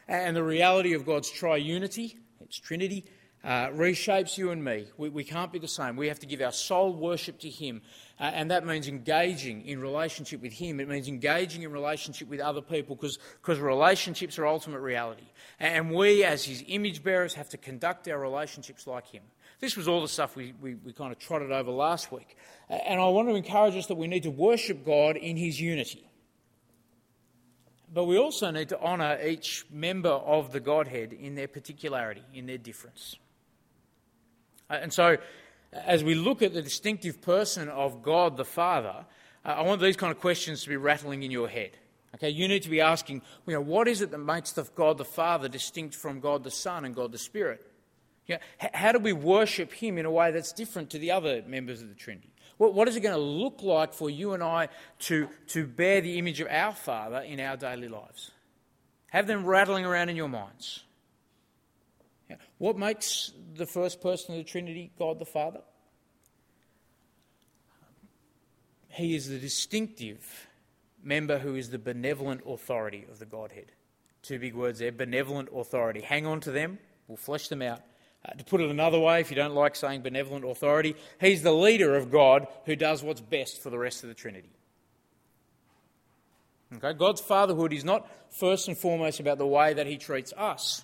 And 0.08 0.36
the 0.36 0.44
reality 0.44 0.94
of 0.94 1.06
God's 1.06 1.32
triunity, 1.32 2.16
its 2.42 2.60
Trinity, 2.60 3.06
uh, 3.44 3.68
reshapes 3.70 4.38
you 4.38 4.52
and 4.52 4.64
me. 4.64 4.86
We, 4.98 5.10
we 5.10 5.24
can't 5.24 5.52
be 5.52 5.58
the 5.58 5.68
same. 5.68 5.96
We 5.96 6.10
have 6.10 6.20
to 6.20 6.28
give 6.28 6.42
our 6.42 6.52
soul 6.52 6.94
worship 6.94 7.40
to 7.40 7.50
Him. 7.50 7.82
Uh, 8.20 8.24
and 8.24 8.52
that 8.52 8.66
means 8.66 8.88
engaging 8.88 9.66
in 9.66 9.82
relationship 9.82 10.42
with 10.42 10.54
Him. 10.54 10.80
It 10.80 10.88
means 10.88 11.08
engaging 11.08 11.64
in 11.64 11.72
relationship 11.72 12.30
with 12.30 12.40
other 12.40 12.62
people 12.62 12.96
because 12.96 13.60
relationships 13.60 14.38
are 14.38 14.46
ultimate 14.46 14.82
reality. 14.82 15.26
And 15.60 15.92
we, 15.92 16.24
as 16.24 16.44
His 16.44 16.64
image 16.68 17.04
bearers, 17.04 17.34
have 17.34 17.50
to 17.50 17.58
conduct 17.58 18.08
our 18.08 18.20
relationships 18.20 18.86
like 18.86 19.08
Him. 19.08 19.24
This 19.62 19.78
was 19.78 19.88
all 19.88 20.02
the 20.02 20.08
stuff 20.08 20.36
we, 20.36 20.54
we, 20.60 20.74
we 20.74 20.92
kind 20.92 21.12
of 21.12 21.20
trotted 21.20 21.52
over 21.52 21.70
last 21.70 22.12
week. 22.12 22.36
And 22.68 23.00
I 23.00 23.08
want 23.10 23.30
to 23.30 23.36
encourage 23.36 23.76
us 23.76 23.86
that 23.88 23.96
we 23.96 24.08
need 24.08 24.24
to 24.24 24.32
worship 24.32 24.84
God 24.84 25.16
in 25.16 25.38
His 25.38 25.62
unity. 25.62 26.04
But 27.94 28.06
we 28.06 28.18
also 28.18 28.50
need 28.50 28.70
to 28.70 28.82
honour 28.82 29.20
each 29.24 29.66
member 29.72 30.10
of 30.10 30.52
the 30.52 30.60
Godhead 30.60 31.14
in 31.14 31.36
their 31.36 31.48
particularity, 31.48 32.24
in 32.34 32.48
their 32.48 32.58
difference. 32.58 33.18
And 34.68 34.92
so, 34.92 35.18
as 35.74 36.04
we 36.04 36.16
look 36.16 36.42
at 36.42 36.54
the 36.54 36.62
distinctive 36.62 37.22
person 37.22 37.70
of 37.70 38.02
God 38.02 38.38
the 38.38 38.46
Father, 38.46 39.06
I 39.46 39.62
want 39.62 39.80
these 39.80 39.98
kind 39.98 40.12
of 40.12 40.20
questions 40.20 40.64
to 40.64 40.70
be 40.70 40.78
rattling 40.78 41.22
in 41.22 41.30
your 41.30 41.48
head. 41.48 41.72
Okay, 42.16 42.30
you 42.30 42.48
need 42.48 42.64
to 42.64 42.70
be 42.70 42.82
asking, 42.82 43.22
you 43.46 43.54
know, 43.54 43.62
what 43.62 43.88
is 43.88 44.02
it 44.02 44.12
that 44.12 44.18
makes 44.18 44.54
the 44.54 44.64
God 44.76 44.98
the 44.98 45.06
Father 45.06 45.48
distinct 45.48 45.94
from 45.94 46.20
God 46.20 46.44
the 46.44 46.52
Son 46.52 46.84
and 46.84 46.96
God 46.96 47.12
the 47.12 47.18
Spirit? 47.18 47.71
You 48.28 48.36
know, 48.36 48.70
how 48.74 48.92
do 48.92 49.00
we 49.00 49.14
worship 49.14 49.74
Him 49.74 49.98
in 49.98 50.06
a 50.06 50.12
way 50.12 50.32
that's 50.32 50.54
different 50.54 50.90
to 50.92 51.00
the 51.00 51.12
other 51.12 51.44
members 51.48 51.82
of 51.82 51.90
the 51.90 51.96
Trinity? 51.96 52.32
What, 52.58 52.74
what 52.74 52.88
is 52.88 52.96
it 52.96 53.02
going 53.02 53.16
to 53.16 53.22
look 53.22 53.64
like 53.64 53.94
for 53.94 54.10
you 54.10 54.34
and 54.34 54.44
I 54.44 54.70
to, 55.00 55.28
to 55.48 55.66
bear 55.66 56.02
the 56.02 56.20
image 56.20 56.40
of 56.40 56.48
our 56.48 56.74
Father 56.74 57.20
in 57.20 57.40
our 57.40 57.58
daily 57.58 57.88
lives? 57.88 58.32
Have 59.10 59.28
them 59.28 59.46
rattling 59.46 59.84
around 59.84 60.10
in 60.10 60.16
your 60.16 60.30
minds. 60.30 60.84
What 62.60 62.78
makes 62.78 63.32
the 63.56 63.66
first 63.66 64.00
person 64.00 64.36
of 64.36 64.38
the 64.38 64.44
Trinity 64.50 64.92
God 64.98 65.20
the 65.20 65.26
Father? 65.26 65.62
He 68.90 69.16
is 69.16 69.28
the 69.28 69.40
distinctive 69.40 70.48
member 71.04 71.40
who 71.40 71.56
is 71.56 71.70
the 71.70 71.80
benevolent 71.80 72.42
authority 72.46 73.06
of 73.10 73.20
the 73.20 73.26
Godhead. 73.26 73.72
Two 74.22 74.38
big 74.38 74.54
words 74.54 74.80
there 74.80 74.92
benevolent 74.92 75.50
authority. 75.54 76.02
Hang 76.02 76.26
on 76.28 76.40
to 76.42 76.52
them, 76.52 76.78
we'll 77.08 77.18
flesh 77.18 77.48
them 77.48 77.62
out. 77.62 77.82
Uh, 78.24 78.34
to 78.34 78.44
put 78.44 78.62
it 78.62 78.70
another 78.70 79.00
way, 79.00 79.20
if 79.20 79.32
you 79.32 79.36
don't 79.36 79.56
like 79.56 79.76
saying 79.76 80.02
benevolent 80.02 80.46
authority, 80.46 80.96
he's 81.20 81.42
the 81.42 81.52
leader 81.52 81.96
of 81.96 82.12
God 82.12 82.48
who 82.66 82.76
does 82.76 83.02
what's 83.02 83.22
best 83.22 83.62
for 83.62 83.70
the 83.70 83.80
rest 83.80 84.04
of 84.04 84.10
the 84.10 84.16
Trinity. 84.16 84.52
Okay? 86.76 86.94
God's 86.94 87.22
fatherhood 87.22 87.74
is 87.74 87.84
not 87.84 88.08
first 88.30 88.68
and 88.68 88.78
foremost 88.78 89.20
about 89.20 89.38
the 89.38 89.48
way 89.48 89.74
that 89.74 89.88
he 89.88 89.98
treats 89.98 90.34
us. 90.38 90.84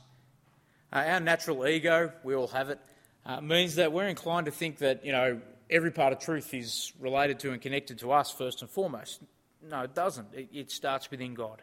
Uh, 0.91 0.97
our 0.97 1.19
natural 1.19 1.67
ego, 1.67 2.11
we 2.23 2.33
all 2.33 2.47
have 2.47 2.69
it, 2.69 2.79
uh, 3.25 3.41
means 3.41 3.75
that 3.75 3.91
we're 3.91 4.07
inclined 4.07 4.45
to 4.45 4.51
think 4.51 4.79
that, 4.79 5.05
you 5.05 5.11
know, 5.11 5.39
every 5.69 5.91
part 5.91 6.13
of 6.13 6.19
truth 6.19 6.53
is 6.53 6.91
related 6.99 7.39
to 7.39 7.51
and 7.51 7.61
connected 7.61 7.99
to 7.99 8.11
us 8.11 8.31
first 8.31 8.61
and 8.61 8.71
foremost. 8.71 9.21
No, 9.69 9.81
it 9.81 9.93
doesn't. 9.93 10.27
It, 10.33 10.49
it 10.53 10.71
starts 10.71 11.11
within 11.11 11.33
God. 11.33 11.61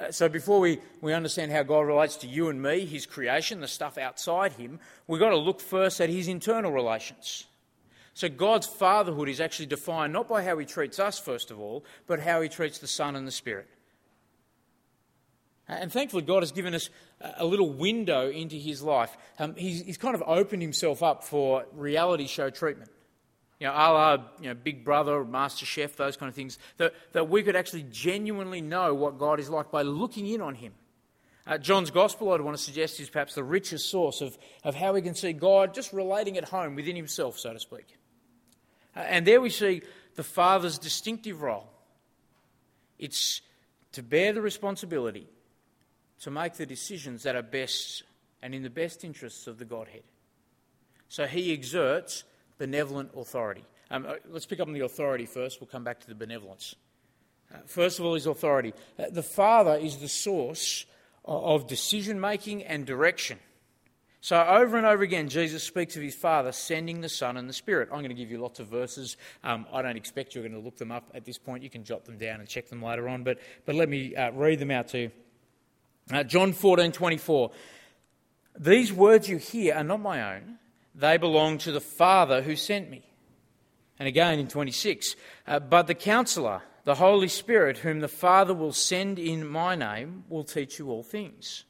Uh, 0.00 0.10
so 0.10 0.28
before 0.28 0.60
we, 0.60 0.80
we 1.00 1.12
understand 1.12 1.52
how 1.52 1.62
God 1.62 1.80
relates 1.80 2.16
to 2.16 2.26
you 2.26 2.48
and 2.48 2.62
me, 2.62 2.86
his 2.86 3.04
creation, 3.04 3.60
the 3.60 3.68
stuff 3.68 3.98
outside 3.98 4.52
him, 4.54 4.80
we've 5.06 5.20
got 5.20 5.30
to 5.30 5.36
look 5.36 5.60
first 5.60 6.00
at 6.00 6.08
his 6.08 6.28
internal 6.28 6.72
relations. 6.72 7.44
So 8.14 8.28
God's 8.28 8.66
fatherhood 8.66 9.28
is 9.28 9.40
actually 9.40 9.66
defined 9.66 10.12
not 10.12 10.28
by 10.28 10.42
how 10.42 10.58
he 10.58 10.66
treats 10.66 10.98
us, 10.98 11.18
first 11.18 11.50
of 11.50 11.58
all, 11.58 11.84
but 12.06 12.20
how 12.20 12.40
he 12.40 12.48
treats 12.48 12.78
the 12.78 12.86
Son 12.86 13.16
and 13.16 13.26
the 13.26 13.32
Spirit. 13.32 13.68
And 15.68 15.92
thankfully, 15.92 16.22
God 16.22 16.42
has 16.42 16.52
given 16.52 16.74
us 16.74 16.90
a 17.20 17.44
little 17.44 17.70
window 17.70 18.28
into 18.28 18.56
his 18.56 18.82
life. 18.82 19.16
Um, 19.38 19.54
he's, 19.54 19.82
he's, 19.82 19.96
kind 19.96 20.14
of 20.14 20.22
opened 20.26 20.60
himself 20.60 21.02
up 21.02 21.24
for 21.24 21.64
reality 21.72 22.26
show 22.26 22.50
treatment. 22.50 22.90
You 23.62 23.68
know, 23.68 23.74
a 23.74 23.86
la 23.92 24.18
you 24.40 24.48
know, 24.48 24.54
Big 24.54 24.84
Brother, 24.84 25.24
Master 25.24 25.64
Chef, 25.64 25.94
those 25.94 26.16
kind 26.16 26.28
of 26.28 26.34
things, 26.34 26.58
that, 26.78 26.94
that 27.12 27.28
we 27.28 27.44
could 27.44 27.54
actually 27.54 27.84
genuinely 27.92 28.60
know 28.60 28.92
what 28.92 29.20
God 29.20 29.38
is 29.38 29.48
like 29.48 29.70
by 29.70 29.82
looking 29.82 30.26
in 30.26 30.40
on 30.40 30.56
him. 30.56 30.72
Uh, 31.46 31.58
John's 31.58 31.92
Gospel, 31.92 32.32
I'd 32.32 32.40
want 32.40 32.56
to 32.56 32.62
suggest, 32.62 32.98
is 32.98 33.08
perhaps 33.08 33.36
the 33.36 33.44
richest 33.44 33.88
source 33.88 34.20
of, 34.20 34.36
of 34.64 34.74
how 34.74 34.94
we 34.94 35.00
can 35.00 35.14
see 35.14 35.32
God 35.32 35.74
just 35.74 35.92
relating 35.92 36.36
at 36.38 36.48
home 36.48 36.74
within 36.74 36.96
himself, 36.96 37.38
so 37.38 37.52
to 37.52 37.60
speak. 37.60 37.86
Uh, 38.96 39.00
and 39.00 39.24
there 39.24 39.40
we 39.40 39.48
see 39.48 39.82
the 40.16 40.24
Father's 40.24 40.76
distinctive 40.76 41.40
role. 41.40 41.70
It's 42.98 43.42
to 43.92 44.02
bear 44.02 44.32
the 44.32 44.42
responsibility 44.42 45.28
to 46.22 46.32
make 46.32 46.54
the 46.54 46.66
decisions 46.66 47.22
that 47.22 47.36
are 47.36 47.42
best 47.42 48.02
and 48.42 48.56
in 48.56 48.64
the 48.64 48.70
best 48.70 49.04
interests 49.04 49.46
of 49.46 49.58
the 49.58 49.64
Godhead. 49.64 50.02
So 51.08 51.26
he 51.26 51.52
exerts 51.52 52.24
benevolent 52.58 53.10
authority. 53.16 53.64
Um, 53.90 54.06
uh, 54.06 54.14
let's 54.30 54.46
pick 54.46 54.60
up 54.60 54.68
on 54.68 54.74
the 54.74 54.80
authority 54.80 55.26
first, 55.26 55.60
we'll 55.60 55.68
come 55.68 55.84
back 55.84 56.00
to 56.00 56.08
the 56.08 56.14
benevolence. 56.14 56.74
Uh, 57.52 57.58
first 57.66 57.98
of 57.98 58.04
all, 58.04 58.14
his 58.14 58.26
authority. 58.26 58.72
Uh, 58.98 59.04
the 59.10 59.22
Father 59.22 59.76
is 59.76 59.98
the 59.98 60.08
source 60.08 60.86
of 61.24 61.68
decision 61.68 62.20
making 62.20 62.64
and 62.64 62.86
direction. 62.86 63.38
So, 64.20 64.40
over 64.40 64.76
and 64.76 64.86
over 64.86 65.02
again, 65.02 65.28
Jesus 65.28 65.64
speaks 65.64 65.96
of 65.96 66.02
his 66.02 66.14
Father 66.14 66.52
sending 66.52 67.00
the 67.00 67.08
Son 67.08 67.36
and 67.36 67.48
the 67.48 67.52
Spirit. 67.52 67.88
I'm 67.90 67.98
going 67.98 68.10
to 68.10 68.14
give 68.14 68.30
you 68.30 68.38
lots 68.38 68.60
of 68.60 68.68
verses. 68.68 69.16
Um, 69.42 69.66
I 69.72 69.82
don't 69.82 69.96
expect 69.96 70.36
you're 70.36 70.46
going 70.46 70.58
to 70.58 70.64
look 70.64 70.76
them 70.76 70.92
up 70.92 71.10
at 71.12 71.24
this 71.24 71.38
point. 71.38 71.64
You 71.64 71.70
can 71.70 71.82
jot 71.82 72.04
them 72.04 72.18
down 72.18 72.38
and 72.38 72.48
check 72.48 72.68
them 72.68 72.80
later 72.80 73.08
on, 73.08 73.24
but, 73.24 73.40
but 73.66 73.74
let 73.74 73.88
me 73.88 74.14
uh, 74.14 74.30
read 74.30 74.60
them 74.60 74.70
out 74.70 74.88
to 74.88 74.98
you. 74.98 75.10
Uh, 76.12 76.22
John 76.22 76.52
14 76.52 76.92
24. 76.92 77.50
These 78.60 78.92
words 78.92 79.28
you 79.28 79.38
hear 79.38 79.74
are 79.74 79.82
not 79.82 80.00
my 80.00 80.36
own, 80.36 80.58
they 80.94 81.16
belong 81.16 81.58
to 81.58 81.72
the 81.72 81.80
Father 81.80 82.42
who 82.42 82.56
sent 82.56 82.90
me. 82.90 83.02
And 83.98 84.08
again 84.08 84.38
in 84.38 84.48
26, 84.48 85.16
uh, 85.46 85.60
but 85.60 85.86
the 85.86 85.94
counselor, 85.94 86.62
the 86.84 86.96
Holy 86.96 87.28
Spirit, 87.28 87.78
whom 87.78 88.00
the 88.00 88.08
Father 88.08 88.54
will 88.54 88.72
send 88.72 89.18
in 89.18 89.46
my 89.46 89.74
name, 89.74 90.24
will 90.28 90.44
teach 90.44 90.78
you 90.78 90.90
all 90.90 91.02
things. 91.02 91.64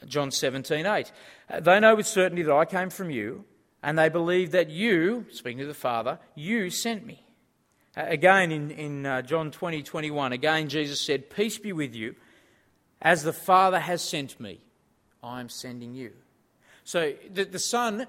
Uh, 0.00 0.06
John 0.06 0.30
17 0.30 0.86
8. 0.86 1.12
Uh, 1.50 1.60
they 1.60 1.80
know 1.80 1.94
with 1.94 2.06
certainty 2.06 2.42
that 2.42 2.54
I 2.54 2.64
came 2.64 2.90
from 2.90 3.10
you, 3.10 3.44
and 3.82 3.98
they 3.98 4.08
believe 4.08 4.52
that 4.52 4.70
you, 4.70 5.26
speaking 5.30 5.58
to 5.58 5.66
the 5.66 5.74
Father, 5.74 6.18
you 6.34 6.70
sent 6.70 7.04
me. 7.04 7.22
Uh, 7.96 8.04
again 8.06 8.50
in, 8.50 8.70
in 8.70 9.22
John 9.26 9.50
20 9.50 9.82
21, 9.82 10.32
again 10.32 10.68
Jesus 10.68 11.00
said, 11.00 11.28
Peace 11.28 11.58
be 11.58 11.72
with 11.72 11.94
you. 11.94 12.14
As 13.02 13.24
the 13.24 13.32
Father 13.32 13.80
has 13.80 14.00
sent 14.00 14.38
me, 14.38 14.60
I 15.22 15.40
am 15.40 15.48
sending 15.48 15.92
you. 15.92 16.12
So 16.84 17.12
the, 17.32 17.44
the 17.44 17.58
Son 17.58 18.06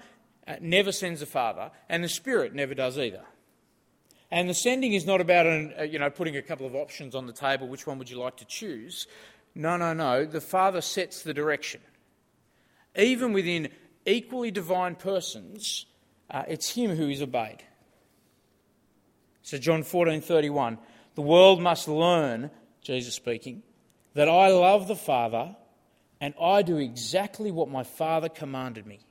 never 0.59 0.91
sends 0.91 1.19
the 1.19 1.25
Father, 1.25 1.71
and 1.89 2.03
the 2.03 2.09
Spirit 2.09 2.53
never 2.53 2.73
does 2.73 2.97
either. 2.97 3.23
And 4.31 4.49
the 4.49 4.53
sending 4.53 4.93
is 4.93 5.05
not 5.05 5.21
about 5.21 5.45
an, 5.45 5.73
uh, 5.79 5.83
you 5.83 5.99
know, 5.99 6.09
putting 6.09 6.35
a 6.35 6.41
couple 6.41 6.65
of 6.65 6.75
options 6.75 7.13
on 7.13 7.27
the 7.27 7.33
table, 7.33 7.67
which 7.67 7.85
one 7.85 7.99
would 7.99 8.09
you 8.09 8.17
like 8.17 8.37
to 8.37 8.45
choose? 8.45 9.05
No, 9.53 9.77
no, 9.77 9.93
no. 9.93 10.25
The 10.25 10.41
Father 10.41 10.81
sets 10.81 11.21
the 11.21 11.33
direction. 11.33 11.81
Even 12.95 13.31
within 13.31 13.69
equally 14.05 14.49
divine 14.49 14.95
persons, 14.95 15.85
uh, 16.31 16.43
it's 16.47 16.71
Him 16.71 16.95
who 16.95 17.09
is 17.09 17.21
obeyed. 17.21 17.63
So 19.43 19.57
John 19.57 19.83
14:31, 19.83 20.79
the 21.15 21.21
world 21.21 21.61
must 21.61 21.87
learn, 21.87 22.49
Jesus 22.81 23.13
speaking, 23.13 23.61
that 24.13 24.29
I 24.29 24.47
love 24.47 24.87
the 24.87 24.95
Father 24.95 25.55
and 26.19 26.33
I 26.41 26.61
do 26.61 26.77
exactly 26.77 27.51
what 27.51 27.69
my 27.69 27.83
Father 27.83 28.29
commanded 28.29 28.87
me. 28.87 29.01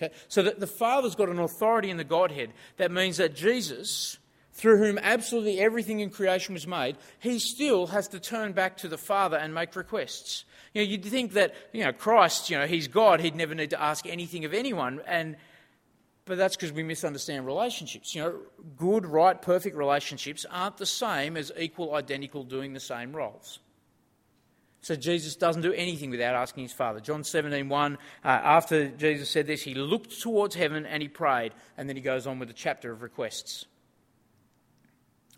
Okay? 0.00 0.14
So 0.28 0.42
that 0.42 0.60
the 0.60 0.66
Father's 0.66 1.14
got 1.14 1.28
an 1.28 1.38
authority 1.38 1.90
in 1.90 1.96
the 1.96 2.04
Godhead 2.04 2.52
that 2.76 2.90
means 2.90 3.16
that 3.16 3.34
Jesus, 3.34 4.18
through 4.52 4.78
whom 4.78 4.98
absolutely 4.98 5.60
everything 5.60 6.00
in 6.00 6.10
creation 6.10 6.54
was 6.54 6.66
made, 6.66 6.96
he 7.18 7.38
still 7.38 7.88
has 7.88 8.08
to 8.08 8.20
turn 8.20 8.52
back 8.52 8.76
to 8.78 8.88
the 8.88 8.98
Father 8.98 9.36
and 9.36 9.54
make 9.54 9.74
requests. 9.76 10.44
You 10.74 10.82
know, 10.82 10.90
you'd 10.90 11.04
think 11.04 11.32
that, 11.32 11.54
you 11.72 11.84
know, 11.84 11.92
Christ, 11.92 12.50
you 12.50 12.58
know, 12.58 12.66
he's 12.66 12.88
God, 12.88 13.20
he'd 13.20 13.36
never 13.36 13.54
need 13.54 13.70
to 13.70 13.82
ask 13.82 14.06
anything 14.06 14.44
of 14.44 14.54
anyone. 14.54 15.00
And 15.06 15.36
but 16.28 16.36
that's 16.36 16.56
because 16.56 16.72
we 16.72 16.82
misunderstand 16.82 17.46
relationships. 17.46 18.14
You 18.14 18.20
know, 18.20 18.38
good, 18.76 19.06
right, 19.06 19.40
perfect 19.40 19.74
relationships 19.74 20.44
aren't 20.50 20.76
the 20.76 20.84
same 20.84 21.38
as 21.38 21.50
equal, 21.58 21.94
identical, 21.94 22.44
doing 22.44 22.74
the 22.74 22.80
same 22.80 23.16
roles. 23.16 23.60
So 24.80 24.94
Jesus 24.94 25.36
doesn't 25.36 25.62
do 25.62 25.72
anything 25.72 26.10
without 26.10 26.34
asking 26.34 26.62
his 26.62 26.72
Father. 26.72 27.00
John 27.00 27.24
17, 27.24 27.68
1, 27.68 27.94
uh, 27.94 28.28
after 28.28 28.88
Jesus 28.88 29.28
said 29.28 29.46
this, 29.46 29.62
he 29.62 29.74
looked 29.74 30.20
towards 30.20 30.54
heaven 30.54 30.86
and 30.86 31.02
he 31.02 31.08
prayed, 31.08 31.52
and 31.76 31.88
then 31.88 31.96
he 31.96 32.02
goes 32.02 32.26
on 32.26 32.38
with 32.38 32.48
a 32.50 32.54
chapter 32.54 32.92
of 32.92 33.02
requests. 33.02 33.66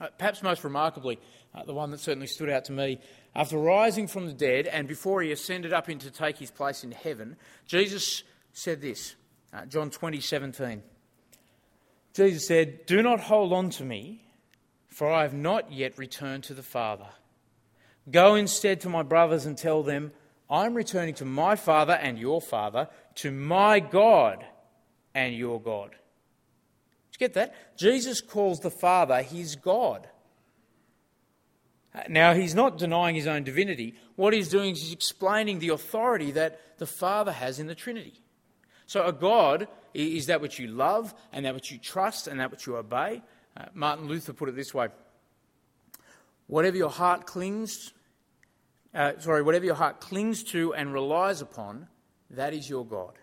Uh, 0.00 0.08
perhaps 0.18 0.42
most 0.42 0.62
remarkably, 0.64 1.18
uh, 1.54 1.64
the 1.64 1.74
one 1.74 1.90
that 1.90 2.00
certainly 2.00 2.26
stood 2.26 2.48
out 2.50 2.64
to 2.66 2.72
me, 2.72 2.98
after 3.34 3.58
rising 3.58 4.06
from 4.06 4.26
the 4.26 4.32
dead 4.32 4.66
and 4.66 4.88
before 4.88 5.22
he 5.22 5.32
ascended 5.32 5.72
up 5.72 5.88
into 5.88 6.10
take 6.10 6.38
his 6.38 6.50
place 6.50 6.84
in 6.84 6.92
heaven, 6.92 7.36
Jesus 7.66 8.22
said 8.52 8.80
this 8.80 9.14
uh, 9.52 9.66
John 9.66 9.90
20, 9.90 10.20
17. 10.20 10.82
Jesus 12.14 12.46
said, 12.46 12.86
Do 12.86 13.02
not 13.02 13.20
hold 13.20 13.52
on 13.52 13.70
to 13.70 13.84
me, 13.84 14.22
for 14.88 15.10
I 15.10 15.22
have 15.22 15.34
not 15.34 15.72
yet 15.72 15.96
returned 15.98 16.44
to 16.44 16.54
the 16.54 16.62
Father. 16.62 17.06
Go 18.10 18.34
instead 18.34 18.80
to 18.80 18.88
my 18.88 19.02
brothers 19.02 19.46
and 19.46 19.56
tell 19.56 19.82
them, 19.82 20.12
I 20.48 20.66
am 20.66 20.74
returning 20.74 21.14
to 21.14 21.24
my 21.24 21.56
Father 21.56 21.92
and 21.92 22.18
your 22.18 22.40
Father, 22.40 22.88
to 23.16 23.30
my 23.30 23.78
God 23.78 24.44
and 25.14 25.34
your 25.34 25.60
God. 25.60 25.90
Did 25.90 25.98
you 27.12 27.18
get 27.18 27.34
that? 27.34 27.76
Jesus 27.76 28.20
calls 28.20 28.60
the 28.60 28.70
Father 28.70 29.22
his 29.22 29.54
God. 29.56 30.08
Now, 32.08 32.34
he's 32.34 32.54
not 32.54 32.78
denying 32.78 33.16
his 33.16 33.26
own 33.26 33.42
divinity. 33.42 33.94
What 34.14 34.32
he's 34.32 34.48
doing 34.48 34.70
is 34.70 34.82
he's 34.82 34.92
explaining 34.92 35.58
the 35.58 35.70
authority 35.70 36.30
that 36.32 36.78
the 36.78 36.86
Father 36.86 37.32
has 37.32 37.58
in 37.58 37.66
the 37.66 37.74
Trinity. 37.74 38.14
So, 38.86 39.04
a 39.04 39.12
God 39.12 39.66
is 39.92 40.26
that 40.26 40.40
which 40.40 40.58
you 40.60 40.68
love, 40.68 41.14
and 41.32 41.44
that 41.44 41.54
which 41.54 41.72
you 41.72 41.78
trust, 41.78 42.28
and 42.28 42.38
that 42.38 42.52
which 42.52 42.66
you 42.66 42.76
obey. 42.76 43.22
Uh, 43.56 43.66
Martin 43.74 44.06
Luther 44.06 44.32
put 44.32 44.48
it 44.48 44.54
this 44.54 44.72
way 44.72 44.88
Whatever 46.46 46.76
your 46.76 46.90
heart 46.90 47.26
clings, 47.26 47.92
uh, 48.94 49.12
sorry, 49.18 49.42
whatever 49.42 49.64
your 49.64 49.74
heart 49.74 50.00
clings 50.00 50.42
to 50.44 50.74
and 50.74 50.92
relies 50.92 51.40
upon, 51.40 51.88
that 52.30 52.54
is 52.54 52.68
your 52.68 52.84
God. 52.84 53.14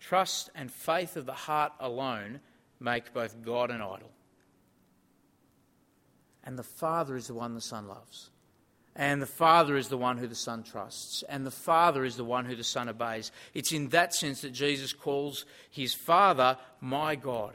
Trust 0.00 0.50
and 0.54 0.70
faith 0.70 1.16
of 1.16 1.26
the 1.26 1.32
heart 1.32 1.72
alone 1.80 2.40
make 2.80 3.12
both 3.14 3.42
God 3.42 3.70
and 3.70 3.82
idol. 3.82 4.10
And 6.44 6.58
the 6.58 6.62
Father 6.62 7.16
is 7.16 7.26
the 7.26 7.34
one 7.34 7.54
the 7.54 7.60
Son 7.60 7.88
loves. 7.88 8.30
And 8.94 9.20
the 9.20 9.26
Father 9.26 9.76
is 9.76 9.88
the 9.88 9.98
one 9.98 10.16
who 10.16 10.26
the 10.26 10.34
Son 10.34 10.62
trusts. 10.62 11.22
And 11.28 11.44
the 11.44 11.50
Father 11.50 12.04
is 12.04 12.16
the 12.16 12.24
one 12.24 12.44
who 12.44 12.56
the 12.56 12.64
Son 12.64 12.88
obeys. 12.88 13.30
It's 13.52 13.72
in 13.72 13.88
that 13.88 14.14
sense 14.14 14.40
that 14.42 14.52
Jesus 14.52 14.92
calls 14.92 15.44
his 15.70 15.92
Father 15.92 16.56
my 16.80 17.14
God. 17.14 17.52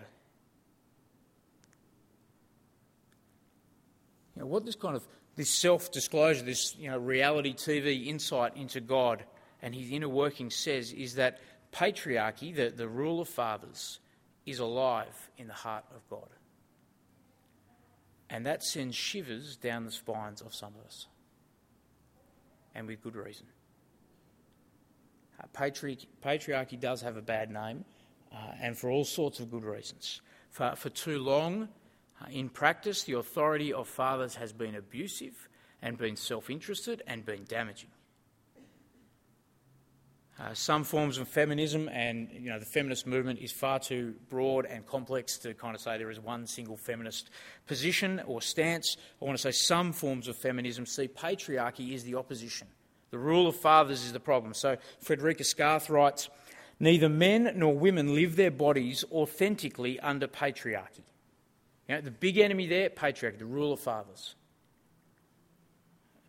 Know, 4.41 4.47
what 4.47 4.65
this 4.65 4.75
kind 4.75 4.95
of 4.95 5.07
this 5.35 5.49
self-disclosure, 5.49 6.43
this 6.43 6.75
you 6.77 6.89
know, 6.89 6.97
reality 6.97 7.53
TV 7.53 8.07
insight 8.07 8.57
into 8.57 8.81
God 8.81 9.23
and 9.61 9.75
his 9.75 9.91
inner 9.91 10.09
working 10.09 10.49
says 10.49 10.91
is 10.91 11.15
that 11.15 11.39
patriarchy, 11.71 12.53
the, 12.53 12.69
the 12.69 12.87
rule 12.87 13.21
of 13.21 13.29
fathers, 13.29 13.99
is 14.47 14.57
alive 14.57 15.29
in 15.37 15.47
the 15.47 15.53
heart 15.53 15.85
of 15.95 16.09
God. 16.09 16.27
And 18.31 18.45
that 18.47 18.63
sends 18.63 18.95
shivers 18.95 19.57
down 19.57 19.85
the 19.85 19.91
spines 19.91 20.41
of 20.41 20.55
some 20.55 20.73
of 20.79 20.85
us 20.87 21.07
and 22.73 22.87
with 22.87 23.03
good 23.03 23.15
reason. 23.15 23.45
Uh, 25.39 25.45
patriarchy, 25.53 26.07
patriarchy, 26.25 26.79
does 26.79 27.01
have 27.01 27.15
a 27.15 27.21
bad 27.21 27.51
name, 27.51 27.85
uh, 28.33 28.37
and 28.59 28.75
for 28.75 28.89
all 28.89 29.05
sorts 29.05 29.39
of 29.39 29.51
good 29.51 29.63
reasons. 29.63 30.21
For, 30.49 30.73
for 30.75 30.89
too 30.89 31.19
long, 31.19 31.69
in 32.29 32.49
practice, 32.49 33.03
the 33.03 33.13
authority 33.13 33.73
of 33.73 33.87
fathers 33.87 34.35
has 34.35 34.53
been 34.53 34.75
abusive 34.75 35.49
and 35.81 35.97
been 35.97 36.15
self 36.15 36.49
interested 36.49 37.01
and 37.07 37.25
been 37.25 37.45
damaging. 37.45 37.89
Uh, 40.39 40.53
some 40.53 40.83
forms 40.83 41.17
of 41.17 41.27
feminism 41.27 41.87
and 41.89 42.29
you 42.31 42.49
know 42.49 42.57
the 42.57 42.65
feminist 42.65 43.05
movement 43.05 43.37
is 43.39 43.51
far 43.51 43.77
too 43.77 44.15
broad 44.29 44.65
and 44.65 44.87
complex 44.87 45.37
to 45.37 45.53
kind 45.53 45.75
of 45.75 45.81
say 45.81 45.97
there 45.97 46.09
is 46.09 46.19
one 46.19 46.47
single 46.47 46.77
feminist 46.77 47.29
position 47.67 48.19
or 48.25 48.41
stance. 48.41 48.97
I 49.21 49.25
want 49.25 49.37
to 49.37 49.41
say 49.41 49.51
some 49.51 49.93
forms 49.93 50.27
of 50.27 50.35
feminism 50.35 50.85
see 50.85 51.07
patriarchy 51.07 51.93
is 51.93 52.03
the 52.03 52.15
opposition. 52.15 52.67
The 53.11 53.19
rule 53.19 53.45
of 53.45 53.55
fathers 53.55 54.03
is 54.03 54.13
the 54.13 54.19
problem. 54.19 54.53
So 54.53 54.77
Frederica 54.99 55.43
Scarth 55.43 55.89
writes, 55.89 56.29
neither 56.79 57.09
men 57.09 57.51
nor 57.55 57.77
women 57.77 58.15
live 58.15 58.35
their 58.37 58.51
bodies 58.51 59.03
authentically 59.11 59.99
under 59.99 60.27
patriarchy. 60.27 61.03
You 61.91 61.97
know, 61.97 62.03
the 62.03 62.11
big 62.11 62.37
enemy 62.37 62.67
there, 62.67 62.89
patriarchy, 62.89 63.37
the 63.37 63.45
rule 63.45 63.73
of 63.73 63.81
fathers. 63.81 64.35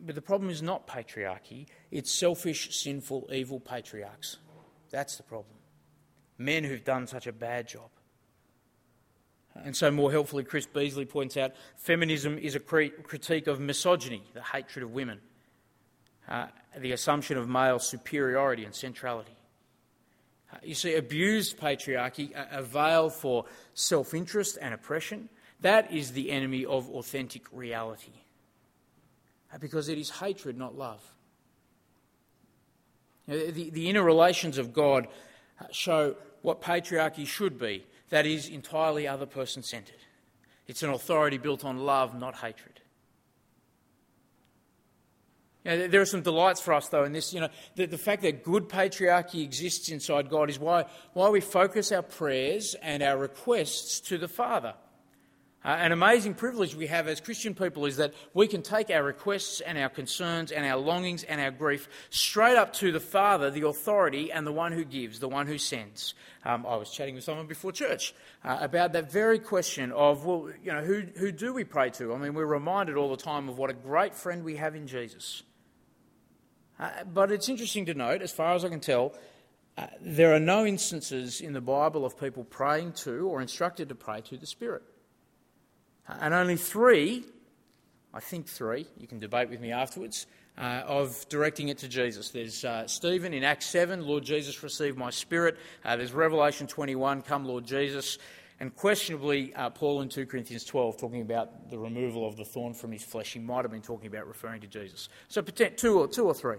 But 0.01 0.17
the 0.17 0.21
problem 0.21 0.51
is 0.51 0.61
not 0.61 0.89
patriarchy, 0.89 1.67
it's 1.93 2.11
selfish, 2.11 2.77
sinful, 2.77 3.31
evil 3.33 3.61
patriarchs. 3.61 4.39
That's 4.91 5.19
the 5.19 5.23
problem. 5.23 5.55
Men 6.37 6.65
who've 6.65 6.83
done 6.83 7.07
such 7.07 7.29
a 7.29 7.33
bad 7.33 7.69
job. 7.69 7.91
And 9.55 9.77
so, 9.77 9.93
more 9.93 10.11
helpfully, 10.11 10.43
Chris 10.43 10.67
Beasley 10.67 11.05
points 11.05 11.37
out 11.37 11.53
feminism 11.77 12.39
is 12.39 12.57
a 12.57 12.61
critique 12.61 13.47
of 13.47 13.61
misogyny, 13.61 14.25
the 14.35 14.43
hatred 14.43 14.83
of 14.83 14.91
women, 14.91 15.21
uh, 16.29 16.47
the 16.77 16.91
assumption 16.91 17.39
of 17.39 17.49
male 17.49 17.79
superiority 17.79 18.65
and 18.65 18.75
centrality. 18.75 19.37
Uh, 20.53 20.57
you 20.65 20.75
see, 20.75 20.97
abused 20.97 21.57
patriarchy, 21.57 22.35
a, 22.35 22.59
a 22.59 22.63
veil 22.63 23.11
for 23.11 23.45
self 23.75 24.13
interest 24.13 24.59
and 24.61 24.75
oppression, 24.75 25.29
that 25.63 25.93
is 25.93 26.13
the 26.13 26.31
enemy 26.31 26.65
of 26.65 26.89
authentic 26.91 27.43
reality. 27.53 28.13
Uh, 29.53 29.59
because 29.59 29.89
it 29.89 29.99
is 29.99 30.11
hatred, 30.11 30.59
not 30.59 30.77
love. 30.77 31.01
The, 33.27 33.71
the 33.71 33.89
inner 33.89 34.03
relations 34.03 34.59
of 34.59 34.73
God 34.73 35.07
uh, 35.61 35.65
show 35.71 36.17
what 36.43 36.61
patriarchy 36.61 37.27
should 37.27 37.59
be 37.59 37.85
that 38.13 38.27
is, 38.27 38.49
entirely 38.49 39.09
other 39.09 39.25
person 39.25 39.63
centered. 39.63 39.97
It's 40.67 40.83
an 40.83 40.91
authority 40.91 41.39
built 41.39 41.65
on 41.65 41.79
love, 41.79 42.15
not 42.15 42.35
hatred. 42.35 42.81
You 45.65 45.71
know, 45.71 45.89
there 45.89 46.03
are 46.03 46.07
some 46.07 46.21
delights 46.21 46.61
for 46.61 46.75
us, 46.75 46.89
though, 46.89 47.05
in 47.05 47.13
this. 47.13 47.33
You 47.33 47.41
know, 47.41 47.49
the, 47.75 47.87
the, 47.87 47.97
fact 47.97 48.21
that 48.23 48.45
good 48.45 48.69
patriarchy 48.69 49.43
exists 49.43 49.89
inside 49.89 50.29
God 50.29 50.51
is 50.51 50.59
why, 50.59 50.85
why 51.15 51.31
we 51.31 51.41
focus 51.41 51.91
our 51.91 52.03
prayers 52.03 52.75
and 52.83 53.03
our 53.03 53.17
requests 53.17 53.99
to 54.01 54.19
the 54.19 54.29
Father. 54.29 54.75
Uh, 55.65 55.69
an 55.69 55.93
amazing 55.93 56.35
privilege 56.35 56.75
we 56.75 56.89
have 56.89 57.07
as 57.07 57.21
Christian 57.21 57.55
people 57.55 57.87
is 57.87 57.97
that 57.99 58.13
we 58.35 58.49
can 58.49 58.63
take 58.63 58.91
our 58.91 59.05
requests 59.05 59.61
and 59.61 59.79
our 59.79 59.89
concerns 59.89 60.51
and 60.51 60.67
our 60.67 60.77
longings 60.77 61.23
and 61.23 61.41
our 61.41 61.53
grief 61.53 61.89
straight 62.11 62.57
up 62.57 62.73
to 62.73 62.91
the 62.91 62.99
Father, 62.99 63.49
the 63.49 63.65
authority, 63.69 64.33
and 64.33 64.45
the 64.45 64.53
one 64.53 64.73
who 64.73 64.85
gives, 64.85 65.21
the 65.21 65.29
one 65.29 65.47
who 65.47 65.59
sends. 65.59 66.15
Um, 66.45 66.67
I 66.67 66.75
was 66.75 66.91
chatting 66.91 67.15
with 67.15 67.23
someone 67.23 67.47
before 67.47 67.71
church 67.71 68.13
uh, 68.45 68.59
about 68.61 68.93
that 68.95 69.13
very 69.13 69.39
question 69.39 69.93
of, 69.93 70.25
well, 70.25 70.51
you 70.65 70.73
know, 70.73 70.83
who, 70.83 71.05
who 71.17 71.31
do 71.31 71.55
we 71.55 71.63
pray 71.63 71.91
to? 71.91 72.13
I 72.13 72.19
mean, 72.19 72.35
we're 72.35 72.45
reminded 72.45 72.97
all 72.97 73.11
the 73.11 73.23
time 73.23 73.49
of 73.49 73.57
what 73.57 73.71
a 73.71 73.75
great 73.75 74.17
friend 74.17 74.43
we 74.43 74.57
have 74.57 74.75
in 74.75 74.89
Jesus. 74.89 75.45
Uh, 76.81 77.05
but 77.05 77.31
it's 77.31 77.49
interesting 77.49 77.87
to 77.87 77.95
note, 77.95 78.21
as 78.21 78.33
far 78.33 78.57
as 78.57 78.65
I 78.65 78.69
can 78.69 78.81
tell, 78.81 79.15
uh, 79.79 79.87
there 80.01 80.35
are 80.35 80.41
no 80.41 80.67
instances 80.67 81.41
in 81.41 81.53
the 81.53 81.61
Bible 81.61 82.05
of 82.05 82.19
people 82.19 82.43
praying 82.43 82.95
to 82.95 83.29
or 83.29 83.41
instructed 83.41 83.89
to 83.91 83.95
pray 83.95 84.23
to 84.23 84.37
the 84.37 84.47
Spirit. 84.47 84.83
And 86.09 86.35
only 86.35 86.57
three, 86.57 87.25
I 88.13 88.21
think 88.21 88.47
three, 88.47 88.87
you 88.99 89.07
can 89.07 89.19
debate 89.19 89.51
with 89.51 89.61
me 89.61 89.73
afterwards, 89.73 90.27
uh, 90.59 90.83
of 90.87 91.27
directing 91.29 91.69
it 91.69 91.79
to 91.79 91.89
Jesus. 91.89 92.31
There's 92.31 92.65
uh, 92.65 92.87
Stephen 92.87 93.33
in 93.33 93.45
Acts 93.45 93.67
7, 93.67 94.07
Lord 94.07 94.25
Jesus, 94.25 94.63
receive 94.63 94.97
my 94.97 95.11
spirit. 95.11 95.57
Uh, 95.85 95.97
there's 95.97 96.13
Revelation 96.13 96.67
21, 96.67 97.23
come 97.23 97.45
Lord 97.45 97.65
Jesus. 97.65 98.19
And 98.61 98.75
questionably, 98.77 99.55
uh, 99.55 99.71
Paul 99.71 100.03
in 100.03 100.09
2 100.09 100.27
Corinthians 100.27 100.65
12, 100.65 100.99
talking 100.99 101.23
about 101.23 101.71
the 101.71 101.79
removal 101.79 102.27
of 102.27 102.37
the 102.37 102.45
thorn 102.45 102.75
from 102.75 102.93
his 102.93 103.03
flesh. 103.03 103.33
He 103.33 103.41
might 103.41 103.63
have 103.63 103.73
been 103.73 103.83
talking 103.83 104.07
about 104.07 104.29
referring 104.29 104.61
to 104.61 104.67
Jesus. 104.67 105.09
So 105.29 105.43
two 105.43 105.99
or, 105.99 106.07
two 106.07 106.27
or 106.27 106.35
three. 106.35 106.59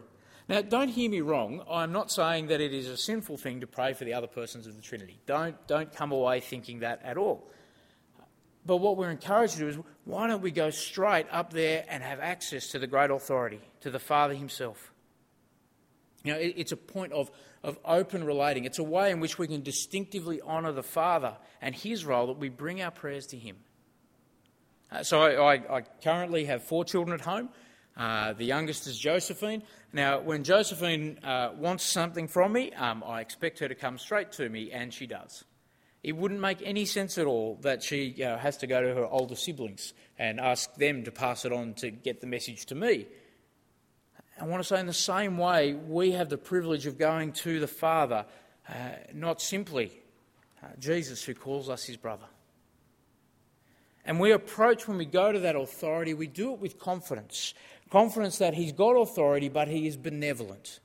Now, 0.50 0.62
don't 0.62 0.90
hear 0.90 1.10
me 1.10 1.22
wrong. 1.22 1.64
I'm 1.70 1.94
not 1.94 2.12
saying 2.12 2.48
that 2.48 2.60
it 2.60 2.74
is 2.74 2.88
a 2.88 2.98
sinful 2.98 3.38
thing 3.38 3.62
to 3.62 3.68
pray 3.68 3.94
for 3.94 4.04
the 4.04 4.14
other 4.14 4.28
persons 4.28 4.68
of 4.68 4.76
the 4.76 4.82
Trinity. 4.82 5.20
Don't, 5.26 5.56
don't 5.68 5.94
come 5.94 6.12
away 6.12 6.42
thinking 6.42 6.80
that 6.80 7.02
at 7.04 7.18
all. 7.18 7.50
But 8.66 8.78
what 8.78 8.98
we're 8.98 9.12
encouraged 9.12 9.54
to 9.54 9.60
do 9.60 9.68
is 9.68 9.78
why 10.06 10.28
don't 10.28 10.42
we 10.42 10.52
go 10.52 10.70
straight 10.70 11.28
up 11.32 11.52
there 11.52 11.86
and 11.90 12.02
have 12.02 12.20
access 12.20 12.70
to 12.70 12.80
the 12.80 12.88
great 12.88 13.12
authority, 13.12 13.60
to 13.82 13.92
the 13.92 14.00
Father 14.00 14.34
Himself? 14.34 14.92
You 16.24 16.34
know, 16.34 16.40
it's 16.40 16.72
a 16.72 16.78
point 16.78 17.12
of, 17.12 17.30
of 17.64 17.78
open 17.84 18.24
relating. 18.24 18.64
It's 18.64 18.80
a 18.80 18.84
way 18.84 19.12
in 19.12 19.20
which 19.20 19.38
we 19.38 19.48
can 19.48 19.62
distinctively 19.62 20.42
honour 20.42 20.72
the 20.72 20.84
Father 20.84 21.36
and 21.62 21.76
His 21.76 22.06
role 22.06 22.28
that 22.28 22.38
we 22.38 22.48
bring 22.48 22.82
our 22.82 22.92
prayers 22.92 23.28
to 23.28 23.38
Him. 23.38 23.58
Uh, 24.90 25.04
so 25.04 25.22
I, 25.22 25.56
I, 25.56 25.78
I, 25.78 25.82
currently 26.04 26.46
have 26.46 26.64
four 26.64 26.86
children 26.86 27.20
at 27.20 27.26
home. 27.26 27.50
Uh, 27.98 28.34
the 28.34 28.46
youngest 28.46 28.88
is 28.88 28.98
Josephine. 28.98 29.64
Now, 29.92 30.22
when 30.22 30.44
Josephine 30.44 31.20
uh, 31.24 31.52
wants 31.58 31.84
something 31.84 32.28
from 32.28 32.54
me, 32.54 32.72
um, 32.74 33.04
I 33.06 33.22
expect 33.22 33.60
her 33.60 33.68
to 33.68 33.76
come 33.76 33.98
straight 33.98 34.32
to 34.34 34.48
me, 34.48 34.72
and 34.72 34.94
she 34.94 35.08
does. 35.08 35.44
It 36.04 36.18
wouldn't 36.18 36.42
make 36.42 36.62
any 36.64 36.86
sense 36.86 37.18
at 37.18 37.26
all 37.26 37.58
that 37.62 37.82
she 37.82 38.14
you 38.18 38.26
know, 38.26 38.38
has 38.38 38.58
to 38.58 38.68
go 38.68 38.82
to 38.82 38.94
her 38.94 39.06
older 39.06 39.36
siblings 39.36 39.94
and 40.20 40.40
ask 40.40 40.74
them 40.76 41.04
to 41.06 41.12
pass 41.12 41.46
it 41.46 41.54
on 41.54 41.74
to 41.76 41.90
get 41.90 42.20
the 42.20 42.28
message 42.28 42.66
to 42.68 42.76
me. 42.76 43.08
I 44.40 44.46
want 44.46 44.62
to 44.62 44.68
say, 44.68 44.80
in 44.80 44.88
the 44.88 44.94
same 44.94 45.38
way, 45.38 45.74
we 45.74 46.12
have 46.12 46.30
the 46.30 46.38
privilege 46.38 46.86
of 46.86 46.98
going 46.98 47.32
to 47.34 47.60
the 47.60 47.68
Father, 47.68 48.26
uh, 48.68 48.74
not 49.14 49.42
simply 49.42 49.92
uh, 50.62 50.68
Jesus, 50.80 51.24
who 51.24 51.34
calls 51.34 51.70
us 51.70 51.86
his 51.86 51.98
brother. 51.98 52.26
And 54.06 54.20
we 54.20 54.32
approach, 54.32 54.88
when 54.88 54.98
we 54.98 55.06
go 55.06 55.32
to 55.32 55.40
that 55.40 55.56
authority, 55.56 56.14
we 56.14 56.28
do 56.28 56.54
it 56.54 56.60
with 56.60 56.78
confidence 56.78 57.54
confidence 57.94 58.40
that 58.40 58.56
he's 58.56 58.72
got 58.72 58.94
authority, 58.94 59.50
but 59.50 59.68
he 59.68 59.86
is 59.86 59.96
benevolent. 59.96 60.80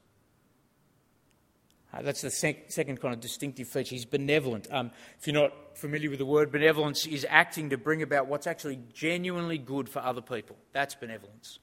Uh, 1.92 2.02
that's 2.02 2.20
the 2.20 2.30
sec- 2.30 2.70
second 2.70 3.00
kind 3.00 3.14
of 3.14 3.20
distinctive 3.20 3.66
feature. 3.66 3.94
He's 3.94 4.04
benevolent. 4.04 4.68
Um, 4.70 4.90
if 5.18 5.26
you're 5.26 5.34
not 5.34 5.78
familiar 5.78 6.10
with 6.10 6.18
the 6.18 6.26
word, 6.26 6.52
benevolence 6.52 7.06
is 7.06 7.26
acting 7.28 7.70
to 7.70 7.78
bring 7.78 8.02
about 8.02 8.26
what's 8.26 8.46
actually 8.46 8.78
genuinely 8.92 9.56
good 9.58 9.88
for 9.88 10.00
other 10.00 10.20
people. 10.20 10.56
That's 10.72 10.94
benevolence. 10.94 11.58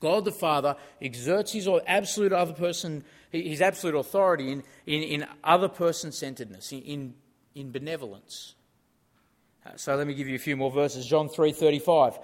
God 0.00 0.24
the 0.24 0.32
Father 0.32 0.76
exerts 1.02 1.52
his 1.52 1.68
absolute 1.86 2.32
other 2.32 2.52
person, 2.52 3.04
his 3.30 3.60
absolute 3.60 3.96
authority 3.96 4.52
in, 4.52 4.62
in, 4.86 5.02
in 5.02 5.26
other 5.42 5.68
person 5.68 6.12
centeredness, 6.12 6.72
in, 6.72 7.14
in 7.54 7.72
benevolence. 7.72 8.54
Uh, 9.66 9.70
so 9.76 9.96
let 9.96 10.06
me 10.06 10.14
give 10.14 10.28
you 10.28 10.36
a 10.36 10.40
few 10.40 10.56
more 10.56 10.70
verses. 10.70 11.06
John 11.06 11.28
3:35. 11.28 12.18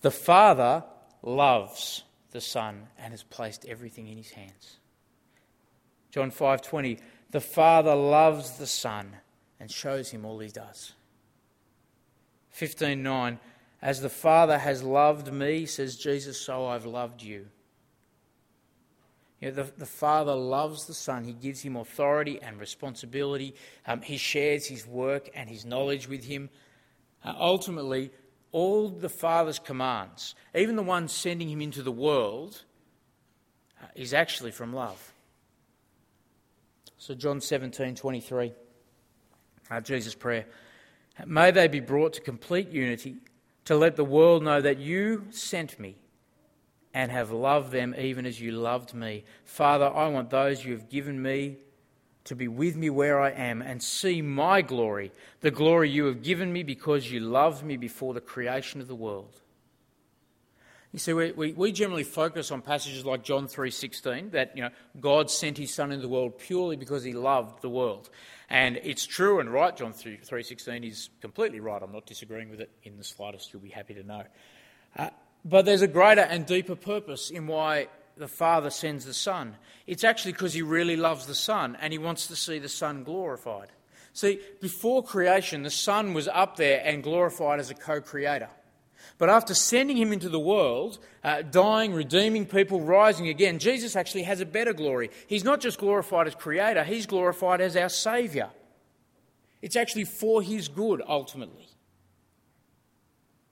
The 0.00 0.10
Father 0.10 0.84
loves 1.22 2.02
the 2.30 2.40
Son 2.40 2.88
and 2.98 3.12
has 3.12 3.22
placed 3.22 3.66
everything 3.66 4.08
in 4.08 4.16
his 4.16 4.30
hands. 4.30 4.78
John 6.10 6.30
5:20. 6.30 6.98
The 7.30 7.40
Father 7.40 7.94
loves 7.94 8.58
the 8.58 8.66
Son 8.66 9.16
and 9.60 9.70
shows 9.70 10.10
him 10.10 10.24
all 10.24 10.38
he 10.40 10.48
does. 10.48 10.94
15:9. 12.50 13.38
As 13.82 14.02
the 14.02 14.10
Father 14.10 14.58
has 14.58 14.82
loved 14.82 15.32
me, 15.32 15.64
says 15.64 15.96
Jesus, 15.96 16.38
so 16.38 16.66
I've 16.66 16.84
loved 16.84 17.22
you. 17.22 17.48
You 19.40 19.48
know, 19.48 19.62
the, 19.62 19.72
the 19.78 19.86
Father 19.86 20.34
loves 20.34 20.86
the 20.86 20.92
Son. 20.92 21.24
He 21.24 21.32
gives 21.32 21.62
him 21.62 21.76
authority 21.76 22.40
and 22.42 22.60
responsibility. 22.60 23.54
Um, 23.86 24.02
he 24.02 24.18
shares 24.18 24.66
his 24.66 24.86
work 24.86 25.30
and 25.34 25.48
his 25.48 25.64
knowledge 25.64 26.08
with 26.08 26.24
him. 26.24 26.50
Uh, 27.24 27.34
ultimately, 27.38 28.10
all 28.52 28.88
the 28.88 29.08
Father's 29.08 29.58
commands, 29.58 30.34
even 30.54 30.76
the 30.76 30.82
one 30.82 31.08
sending 31.08 31.48
him 31.48 31.60
into 31.60 31.82
the 31.82 31.92
world, 31.92 32.62
uh, 33.82 33.86
is 33.94 34.12
actually 34.12 34.50
from 34.50 34.72
love. 34.72 35.12
So, 36.98 37.14
John 37.14 37.40
17 37.40 37.94
23, 37.94 38.52
uh, 39.70 39.80
Jesus' 39.80 40.14
prayer. 40.14 40.46
May 41.26 41.50
they 41.50 41.68
be 41.68 41.80
brought 41.80 42.14
to 42.14 42.20
complete 42.20 42.70
unity 42.70 43.16
to 43.64 43.76
let 43.76 43.96
the 43.96 44.04
world 44.04 44.42
know 44.42 44.60
that 44.60 44.78
you 44.78 45.26
sent 45.30 45.78
me 45.78 45.96
and 46.92 47.10
have 47.12 47.30
loved 47.30 47.72
them 47.72 47.94
even 47.96 48.26
as 48.26 48.40
you 48.40 48.52
loved 48.52 48.94
me. 48.94 49.24
Father, 49.44 49.86
I 49.86 50.08
want 50.08 50.30
those 50.30 50.64
you 50.64 50.72
have 50.72 50.88
given 50.88 51.20
me 51.22 51.56
to 52.24 52.36
be 52.36 52.48
with 52.48 52.76
me 52.76 52.90
where 52.90 53.20
I 53.20 53.30
am 53.30 53.62
and 53.62 53.82
see 53.82 54.22
my 54.22 54.62
glory, 54.62 55.12
the 55.40 55.50
glory 55.50 55.90
you 55.90 56.06
have 56.06 56.22
given 56.22 56.52
me 56.52 56.62
because 56.62 57.10
you 57.10 57.20
loved 57.20 57.64
me 57.64 57.76
before 57.76 58.14
the 58.14 58.20
creation 58.20 58.80
of 58.80 58.88
the 58.88 58.94
world. 58.94 59.40
You 60.92 60.98
see, 60.98 61.12
we, 61.12 61.30
we, 61.32 61.52
we 61.52 61.72
generally 61.72 62.02
focus 62.02 62.50
on 62.50 62.62
passages 62.62 63.04
like 63.04 63.22
John 63.22 63.46
3.16, 63.46 64.32
that 64.32 64.56
you 64.56 64.62
know, 64.62 64.70
God 65.00 65.30
sent 65.30 65.56
his 65.56 65.72
Son 65.72 65.92
into 65.92 66.02
the 66.02 66.08
world 66.08 66.38
purely 66.38 66.76
because 66.76 67.04
he 67.04 67.12
loved 67.12 67.62
the 67.62 67.68
world. 67.68 68.10
And 68.48 68.76
it's 68.82 69.06
true 69.06 69.38
and 69.38 69.52
right, 69.52 69.76
John 69.76 69.92
3.16 69.92 70.88
is 70.88 71.10
completely 71.20 71.60
right. 71.60 71.80
I'm 71.80 71.92
not 71.92 72.06
disagreeing 72.06 72.50
with 72.50 72.60
it 72.60 72.70
in 72.82 72.96
the 72.96 73.04
slightest, 73.04 73.52
you'll 73.52 73.62
be 73.62 73.68
happy 73.68 73.94
to 73.94 74.02
know. 74.02 74.24
Uh, 74.96 75.10
but 75.44 75.64
there's 75.64 75.82
a 75.82 75.88
greater 75.88 76.22
and 76.22 76.44
deeper 76.44 76.74
purpose 76.74 77.30
in 77.30 77.46
why 77.46 77.86
the 78.20 78.28
Father 78.28 78.70
sends 78.70 79.04
the 79.04 79.14
Son. 79.14 79.56
It's 79.86 80.04
actually 80.04 80.32
because 80.32 80.52
he 80.52 80.62
really 80.62 80.96
loves 80.96 81.26
the 81.26 81.34
Son 81.34 81.76
and 81.80 81.92
he 81.92 81.98
wants 81.98 82.26
to 82.28 82.36
see 82.36 82.58
the 82.58 82.68
Son 82.68 83.02
glorified. 83.02 83.68
See, 84.12 84.40
before 84.60 85.02
creation, 85.02 85.62
the 85.62 85.70
Son 85.70 86.14
was 86.14 86.28
up 86.28 86.56
there 86.56 86.82
and 86.84 87.02
glorified 87.02 87.58
as 87.58 87.70
a 87.70 87.74
co 87.74 88.00
creator. 88.00 88.50
But 89.16 89.30
after 89.30 89.54
sending 89.54 89.96
him 89.96 90.12
into 90.12 90.28
the 90.28 90.38
world, 90.38 90.98
uh, 91.24 91.42
dying, 91.42 91.92
redeeming 91.94 92.46
people, 92.46 92.80
rising 92.80 93.28
again, 93.28 93.58
Jesus 93.58 93.96
actually 93.96 94.24
has 94.24 94.40
a 94.40 94.46
better 94.46 94.72
glory. 94.72 95.10
He's 95.26 95.44
not 95.44 95.60
just 95.60 95.78
glorified 95.78 96.26
as 96.26 96.34
creator, 96.34 96.84
he's 96.84 97.06
glorified 97.06 97.60
as 97.60 97.76
our 97.76 97.88
Saviour. 97.88 98.50
It's 99.62 99.76
actually 99.76 100.04
for 100.04 100.42
his 100.42 100.68
good, 100.68 101.02
ultimately. 101.06 101.69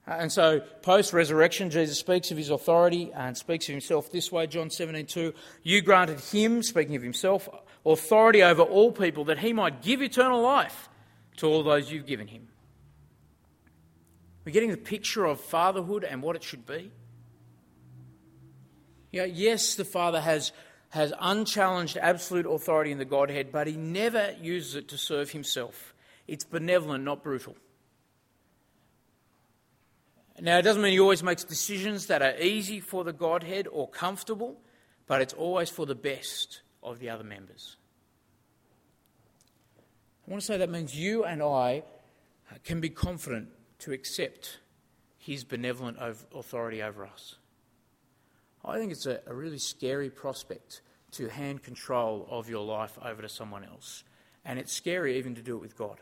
Uh, 0.09 0.17
and 0.21 0.33
so, 0.33 0.61
post 0.83 1.13
resurrection, 1.13 1.71
Jesus 1.71 1.99
speaks 1.99 2.31
of 2.31 2.39
his 2.39 2.51
authority 2.51 3.13
and 3.15 3.37
speaks 3.37 3.69
of 3.69 3.73
himself 3.73 4.11
this 4.11 4.33
way 4.33 4.47
John 4.47 4.71
17, 4.71 5.07
2. 5.07 5.35
You 5.63 5.83
granted 5.83 6.21
him, 6.21 6.63
speaking 6.63 6.97
of 6.97 7.03
himself, 7.03 7.49
authority 7.85 8.43
over 8.43 8.63
all 8.63 8.91
people 8.91 9.25
that 9.27 9.39
he 9.39 9.53
might 9.53 9.83
give 9.83 10.01
eternal 10.01 10.41
life 10.41 10.89
to 11.37 11.47
all 11.47 11.63
those 11.63 11.93
you've 11.93 12.07
given 12.07 12.27
him. 12.27 12.49
We're 14.45 14.53
getting 14.53 14.71
the 14.71 14.79
picture 14.79 15.27
of 15.27 15.41
fatherhood 15.41 16.05
and 16.05 16.23
what 16.23 16.37
it 16.37 16.43
should 16.43 16.65
be. 16.65 16.91
You 19.11 19.21
know, 19.21 19.27
yes, 19.27 19.75
the 19.75 19.85
Father 19.85 20.23
has, 20.23 20.53
has 20.91 21.13
unchallenged 21.21 21.99
absolute 21.99 22.47
authority 22.47 22.93
in 22.93 22.99
the 22.99 23.05
Godhead, 23.05 23.53
but 23.53 23.67
he 23.67 23.77
never 23.77 24.35
uses 24.41 24.75
it 24.75 24.89
to 24.89 24.99
serve 24.99 25.31
himself. 25.31 25.95
It's 26.27 26.45
benevolent, 26.45 27.05
not 27.05 27.23
brutal. 27.23 27.57
Now, 30.41 30.59
it 30.59 30.63
doesn't 30.63 30.83
mean 30.83 30.93
he 30.93 31.01
always 31.01 31.23
makes 31.23 31.43
decisions 31.43 32.07
that 32.07 32.23
are 32.23 32.37
easy 32.39 32.81
for 32.81 33.03
the 33.03 33.13
Godhead 33.13 33.67
or 33.71 33.89
comfortable, 33.89 34.61
but 35.07 35.21
it's 35.21 35.35
always 35.35 35.69
for 35.69 35.85
the 35.85 35.97
best 35.97 36.63
of 36.83 37.01
the 37.01 37.11
other 37.11 37.25
members. 37.25 37.77
I 40.27 40.31
want 40.31 40.43
to 40.43 40.47
say 40.47 40.59
that 40.59 40.71
means 40.71 40.95
you 40.95 41.25
and 41.25 41.43
I 41.43 41.83
can 42.65 42.81
be 42.81 42.91
confident 42.91 43.49
to 43.81 43.93
accept 43.93 44.59
his 45.17 45.43
benevolent 45.45 45.99
authority 46.35 46.83
over 46.83 47.07
us. 47.07 47.37
I 48.65 48.79
think 48.79 48.93
it's 48.93 49.07
a, 49.07 49.21
really 49.27 49.59
scary 49.59 50.11
prospect 50.11 50.83
to 51.13 51.29
hand 51.29 51.63
control 51.63 52.27
of 52.31 52.49
your 52.49 52.65
life 52.65 52.99
over 53.03 53.23
to 53.23 53.29
someone 53.29 53.65
else. 53.65 54.05
And 54.45 54.59
it's 54.59 54.73
scary 54.73 55.19
even 55.19 55.35
to 55.35 55.43
do 55.43 55.57
it 55.57 55.61
with 55.61 55.77
God. 55.77 55.99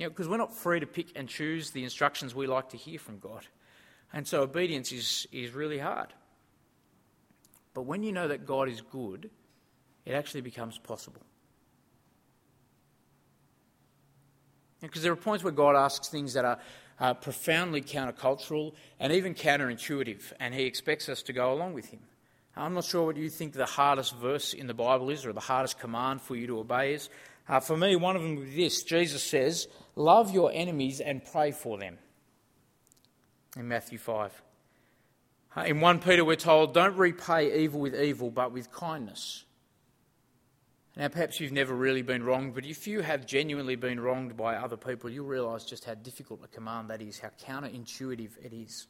You 0.00 0.06
know, 0.06 0.10
because 0.10 0.28
we're 0.28 0.38
not 0.38 0.56
free 0.56 0.80
to 0.80 0.86
pick 0.86 1.12
and 1.14 1.28
choose 1.28 1.72
the 1.72 1.84
instructions 1.84 2.34
we 2.34 2.46
like 2.46 2.70
to 2.70 2.78
hear 2.78 2.98
from 2.98 3.18
God. 3.18 3.46
And 4.14 4.26
so 4.26 4.40
obedience 4.40 4.92
is, 4.92 5.26
is 5.30 5.52
really 5.52 5.76
hard. 5.76 6.14
But 7.74 7.82
when 7.82 8.02
you 8.02 8.10
know 8.10 8.26
that 8.26 8.46
God 8.46 8.70
is 8.70 8.80
good, 8.80 9.28
it 10.06 10.12
actually 10.12 10.40
becomes 10.40 10.78
possible. 10.78 11.20
Because 14.80 15.02
there 15.02 15.12
are 15.12 15.16
points 15.16 15.44
where 15.44 15.52
God 15.52 15.76
asks 15.76 16.08
things 16.08 16.32
that 16.32 16.46
are 16.46 16.58
uh, 16.98 17.12
profoundly 17.12 17.82
countercultural 17.82 18.72
and 18.98 19.12
even 19.12 19.34
counterintuitive, 19.34 20.32
and 20.40 20.54
He 20.54 20.64
expects 20.64 21.10
us 21.10 21.22
to 21.24 21.34
go 21.34 21.52
along 21.52 21.74
with 21.74 21.90
Him. 21.90 22.00
I'm 22.56 22.72
not 22.72 22.84
sure 22.84 23.04
what 23.04 23.18
you 23.18 23.28
think 23.28 23.52
the 23.52 23.66
hardest 23.66 24.16
verse 24.16 24.54
in 24.54 24.66
the 24.66 24.74
Bible 24.74 25.10
is 25.10 25.26
or 25.26 25.34
the 25.34 25.40
hardest 25.40 25.78
command 25.78 26.22
for 26.22 26.36
you 26.36 26.46
to 26.46 26.58
obey 26.60 26.94
is. 26.94 27.10
Uh, 27.50 27.58
for 27.58 27.76
me, 27.76 27.96
one 27.96 28.14
of 28.14 28.22
them 28.22 28.38
is 28.38 28.54
this 28.54 28.82
Jesus 28.84 29.24
says, 29.24 29.66
Love 29.96 30.32
your 30.32 30.52
enemies 30.54 31.00
and 31.00 31.24
pray 31.24 31.50
for 31.50 31.76
them. 31.78 31.98
In 33.56 33.66
Matthew 33.66 33.98
5. 33.98 34.42
Uh, 35.56 35.60
in 35.62 35.80
1 35.80 35.98
Peter, 35.98 36.24
we're 36.24 36.36
told, 36.36 36.72
Don't 36.72 36.96
repay 36.96 37.64
evil 37.64 37.80
with 37.80 38.00
evil, 38.00 38.30
but 38.30 38.52
with 38.52 38.70
kindness. 38.70 39.44
Now, 40.96 41.08
perhaps 41.08 41.40
you've 41.40 41.50
never 41.50 41.74
really 41.74 42.02
been 42.02 42.22
wronged, 42.22 42.54
but 42.54 42.64
if 42.64 42.86
you 42.86 43.00
have 43.00 43.26
genuinely 43.26 43.74
been 43.74 43.98
wronged 43.98 44.36
by 44.36 44.54
other 44.54 44.76
people, 44.76 45.10
you'll 45.10 45.26
realise 45.26 45.64
just 45.64 45.84
how 45.84 45.94
difficult 45.94 46.44
a 46.44 46.48
command 46.48 46.90
that 46.90 47.02
is, 47.02 47.18
how 47.18 47.30
counterintuitive 47.44 48.30
it 48.44 48.52
is. 48.52 48.86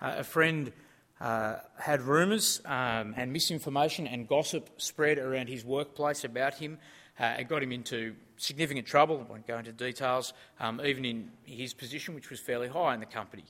Uh, 0.00 0.14
a 0.18 0.24
friend 0.24 0.72
uh, 1.20 1.56
had 1.76 2.02
rumours 2.02 2.60
um, 2.66 3.14
and 3.16 3.32
misinformation 3.32 4.06
and 4.06 4.28
gossip 4.28 4.80
spread 4.80 5.18
around 5.18 5.48
his 5.48 5.64
workplace 5.64 6.22
about 6.22 6.54
him. 6.54 6.78
Uh, 7.20 7.36
it 7.38 7.48
got 7.48 7.62
him 7.62 7.72
into 7.72 8.14
significant 8.38 8.86
trouble. 8.86 9.20
I 9.20 9.30
won't 9.30 9.46
go 9.46 9.58
into 9.58 9.72
details, 9.72 10.32
um, 10.58 10.80
even 10.82 11.04
in 11.04 11.30
his 11.44 11.74
position, 11.74 12.14
which 12.14 12.30
was 12.30 12.40
fairly 12.40 12.68
high 12.68 12.94
in 12.94 13.00
the 13.00 13.06
company. 13.06 13.44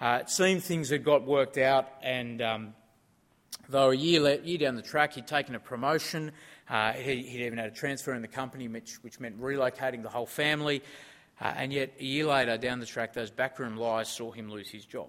Uh, 0.00 0.18
it 0.20 0.28
seemed 0.28 0.62
things 0.62 0.90
had 0.90 1.04
got 1.04 1.26
worked 1.26 1.56
out, 1.56 1.88
and 2.02 2.42
um, 2.42 2.74
though 3.68 3.90
a 3.90 3.94
year, 3.94 4.40
year 4.44 4.58
down 4.58 4.76
the 4.76 4.82
track 4.82 5.14
he'd 5.14 5.26
taken 5.26 5.54
a 5.54 5.60
promotion 5.60 6.32
Uh, 6.70 6.92
he, 6.92 7.22
he 7.22 7.46
even 7.46 7.58
had 7.58 7.68
a 7.68 7.74
transfer 7.74 8.12
in 8.12 8.22
the 8.22 8.28
company, 8.28 8.68
which, 8.68 8.96
which 9.02 9.18
meant 9.20 9.40
relocating 9.40 10.02
the 10.02 10.08
whole 10.08 10.26
family. 10.26 10.82
Uh, 11.40 11.52
and 11.56 11.72
yet, 11.72 11.92
a 11.98 12.04
year 12.04 12.26
later, 12.26 12.58
down 12.58 12.80
the 12.80 12.86
track, 12.86 13.14
those 13.14 13.30
backroom 13.30 13.76
lies 13.76 14.08
saw 14.08 14.30
him 14.30 14.50
lose 14.50 14.68
his 14.68 14.84
job. 14.84 15.08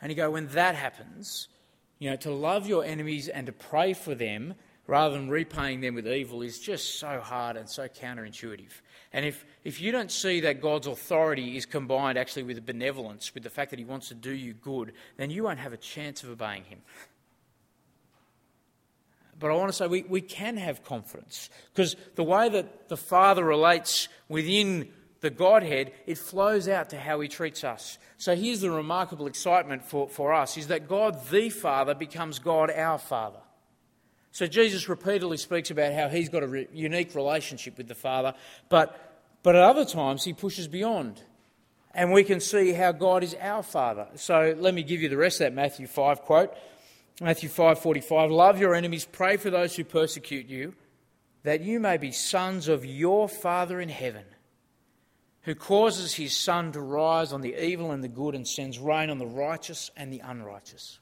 And 0.00 0.10
you 0.10 0.16
go, 0.16 0.30
when 0.30 0.48
that 0.48 0.74
happens, 0.74 1.48
you 1.98 2.10
know, 2.10 2.16
to 2.16 2.30
love 2.30 2.66
your 2.66 2.84
enemies 2.84 3.28
and 3.28 3.46
to 3.46 3.52
pray 3.52 3.92
for 3.92 4.14
them 4.14 4.54
rather 4.86 5.16
than 5.16 5.28
repaying 5.28 5.80
them 5.80 5.94
with 5.94 6.06
evil 6.06 6.42
is 6.42 6.58
just 6.58 6.98
so 6.98 7.20
hard 7.20 7.56
and 7.56 7.68
so 7.68 7.88
counterintuitive. 7.88 8.70
And 9.12 9.24
if, 9.24 9.44
if 9.64 9.80
you 9.80 9.92
don't 9.92 10.10
see 10.10 10.40
that 10.40 10.60
God's 10.60 10.86
authority 10.86 11.56
is 11.56 11.66
combined 11.66 12.18
actually 12.18 12.44
with 12.44 12.64
benevolence, 12.64 13.32
with 13.34 13.42
the 13.42 13.50
fact 13.50 13.70
that 13.70 13.78
He 13.78 13.84
wants 13.84 14.08
to 14.08 14.14
do 14.14 14.32
you 14.32 14.52
good, 14.54 14.92
then 15.16 15.30
you 15.30 15.44
won't 15.44 15.58
have 15.58 15.72
a 15.72 15.78
chance 15.78 16.22
of 16.22 16.30
obeying 16.30 16.64
Him. 16.64 16.80
But 19.38 19.50
I 19.50 19.54
want 19.54 19.68
to 19.68 19.72
say 19.72 19.86
we, 19.86 20.02
we 20.02 20.20
can 20.20 20.56
have 20.56 20.82
confidence 20.82 21.50
because 21.74 21.96
the 22.14 22.24
way 22.24 22.48
that 22.48 22.88
the 22.88 22.96
Father 22.96 23.44
relates 23.44 24.08
within 24.28 24.88
the 25.20 25.30
Godhead, 25.30 25.92
it 26.06 26.18
flows 26.18 26.68
out 26.68 26.90
to 26.90 26.98
how 26.98 27.20
He 27.20 27.28
treats 27.28 27.64
us. 27.64 27.98
So 28.16 28.34
here's 28.34 28.60
the 28.60 28.70
remarkable 28.70 29.26
excitement 29.26 29.84
for, 29.84 30.08
for 30.08 30.32
us 30.32 30.56
is 30.56 30.68
that 30.68 30.88
God 30.88 31.28
the 31.30 31.50
Father 31.50 31.94
becomes 31.94 32.38
God 32.38 32.70
our 32.70 32.98
Father. 32.98 33.40
So 34.36 34.46
Jesus 34.46 34.86
repeatedly 34.86 35.38
speaks 35.38 35.70
about 35.70 35.94
how 35.94 36.10
he's 36.10 36.28
got 36.28 36.42
a 36.42 36.46
re- 36.46 36.68
unique 36.70 37.14
relationship 37.14 37.78
with 37.78 37.88
the 37.88 37.94
Father, 37.94 38.34
but, 38.68 39.16
but 39.42 39.56
at 39.56 39.62
other 39.62 39.86
times 39.86 40.24
he 40.24 40.34
pushes 40.34 40.68
beyond. 40.68 41.22
And 41.94 42.12
we 42.12 42.22
can 42.22 42.40
see 42.40 42.72
how 42.72 42.92
God 42.92 43.24
is 43.24 43.34
our 43.40 43.62
Father. 43.62 44.08
So 44.16 44.54
let 44.58 44.74
me 44.74 44.82
give 44.82 45.00
you 45.00 45.08
the 45.08 45.16
rest 45.16 45.40
of 45.40 45.46
that 45.46 45.54
Matthew 45.54 45.86
5 45.86 46.20
quote. 46.20 46.54
Matthew 47.18 47.48
5:45 47.48 48.30
Love 48.30 48.60
your 48.60 48.74
enemies, 48.74 49.08
pray 49.10 49.38
for 49.38 49.48
those 49.48 49.74
who 49.74 49.84
persecute 49.84 50.48
you, 50.48 50.74
that 51.42 51.62
you 51.62 51.80
may 51.80 51.96
be 51.96 52.12
sons 52.12 52.68
of 52.68 52.84
your 52.84 53.30
Father 53.30 53.80
in 53.80 53.88
heaven, 53.88 54.26
who 55.44 55.54
causes 55.54 56.12
his 56.12 56.36
sun 56.36 56.72
to 56.72 56.80
rise 56.82 57.32
on 57.32 57.40
the 57.40 57.54
evil 57.58 57.90
and 57.90 58.04
the 58.04 58.08
good 58.08 58.34
and 58.34 58.46
sends 58.46 58.78
rain 58.78 59.08
on 59.08 59.16
the 59.16 59.26
righteous 59.26 59.90
and 59.96 60.12
the 60.12 60.20
unrighteous. 60.20 60.98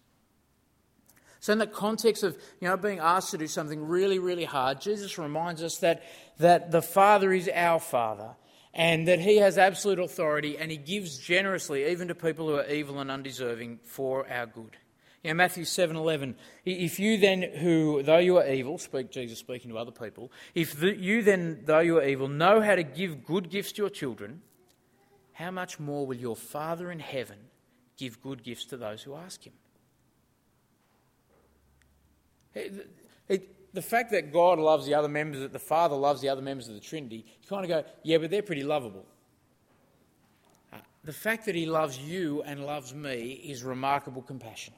So, 1.45 1.53
in 1.53 1.59
the 1.59 1.67
context 1.67 2.23
of 2.23 2.39
you 2.59 2.69
know, 2.69 2.77
being 2.79 3.01
asked 3.01 3.33
to 3.33 3.37
do 3.37 3.47
something 3.47 3.87
really, 3.87 4.19
really 4.19 4.47
hard, 4.47 4.81
Jesus 4.81 5.19
reminds 5.19 5.63
us 5.63 5.77
that, 5.81 6.03
that 6.39 6.71
the 6.71 6.81
Father 6.81 7.35
is 7.35 7.51
our 7.53 7.81
Father 7.81 8.31
and 8.73 9.07
that 9.09 9.21
He 9.21 9.37
has 9.37 9.59
absolute 9.59 9.99
authority 9.99 10.57
and 10.57 10.71
He 10.71 10.79
gives 10.79 11.19
generously 11.19 11.85
even 11.91 12.09
to 12.09 12.15
people 12.15 12.49
who 12.49 12.55
are 12.55 12.67
evil 12.67 12.99
and 12.99 13.11
undeserving 13.11 13.81
for 13.85 14.27
our 14.33 14.47
good. 14.47 14.79
You 15.23 15.33
know, 15.33 15.35
Matthew 15.35 15.65
7:11, 15.65 16.37
if 16.65 16.99
you 16.99 17.19
then 17.19 17.43
who 17.43 18.03
though 18.03 18.17
you 18.17 18.39
are 18.39 18.49
evil, 18.49 18.79
speak 18.79 19.11
Jesus 19.11 19.39
speaking 19.39 19.71
to 19.71 19.77
other 19.77 19.93
people, 19.93 20.33
if 20.55 20.81
the, 20.81 20.97
you 20.97 21.21
then 21.21 21.65
though 21.67 21.81
you 21.81 21.99
are 21.99 22.05
evil 22.05 22.27
know 22.27 22.63
how 22.63 22.75
to 22.75 22.83
give 22.83 23.27
good 23.27 23.51
gifts 23.51 23.73
to 23.73 23.83
your 23.83 23.91
children, 23.91 24.41
how 25.35 25.51
much 25.51 25.79
more 25.79 26.07
will 26.07 26.17
your 26.17 26.37
Father 26.37 26.91
in 26.91 27.01
heaven 27.01 27.37
give 27.99 28.23
good 28.23 28.43
gifts 28.43 28.65
to 28.65 28.79
those 28.79 29.03
who 29.03 29.15
ask 29.15 29.47
him? 29.47 29.53
It, 32.55 33.75
the 33.75 33.83
fact 33.83 34.13
that 34.13 34.33
God 34.33 34.61
loves 34.61 34.87
the 34.87 34.95
other 34.95 35.09
members, 35.09 35.41
that 35.41 35.53
the 35.53 35.59
Father 35.59 35.97
loves 35.97 36.21
the 36.21 36.29
other 36.29 36.41
members 36.41 36.69
of 36.69 36.75
the 36.75 36.81
Trinity, 36.81 37.17
you 37.17 37.49
kind 37.49 37.65
of 37.65 37.69
go, 37.69 37.85
yeah, 38.05 38.19
but 38.19 38.31
they're 38.31 38.43
pretty 38.43 38.63
lovable. 38.63 39.05
Uh, 40.73 40.77
the 41.03 41.13
fact 41.13 41.47
that 41.47 41.57
He 41.57 41.67
loves 41.67 41.99
you 41.99 42.43
and 42.43 42.65
loves 42.65 42.95
me 42.95 43.33
is 43.33 43.65
remarkable 43.65 44.23
compassion. 44.23 44.75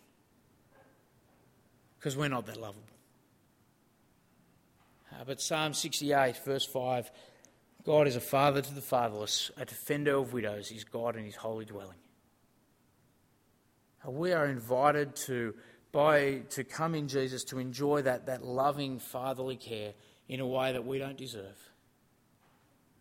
Because 1.98 2.16
we're 2.16 2.28
not 2.28 2.46
that 2.46 2.56
lovable. 2.56 2.82
Uh, 5.12 5.24
but 5.26 5.42
Psalm 5.42 5.74
68, 5.74 6.38
verse 6.44 6.64
5 6.64 7.10
God 7.84 8.08
is 8.08 8.16
a 8.16 8.20
father 8.20 8.62
to 8.62 8.74
the 8.74 8.80
fatherless, 8.80 9.52
a 9.56 9.64
defender 9.64 10.16
of 10.16 10.32
widows, 10.32 10.72
is 10.72 10.82
God 10.82 11.14
in 11.16 11.24
his 11.24 11.36
holy 11.36 11.64
dwelling. 11.64 11.98
Uh, 14.04 14.10
we 14.10 14.32
are 14.32 14.46
invited 14.46 15.14
to 15.14 15.54
by, 15.96 16.42
to 16.50 16.62
come 16.62 16.94
in 16.94 17.09
Jesus 17.09 17.42
to 17.44 17.59
enjoy 17.59 18.02
that, 18.02 18.26
that 18.26 18.44
loving 18.44 18.98
fatherly 18.98 19.56
care 19.56 19.94
in 20.28 20.40
a 20.40 20.46
way 20.46 20.70
that 20.72 20.85
we 20.85 20.98
don't 20.98 21.16
deserve. 21.16 21.56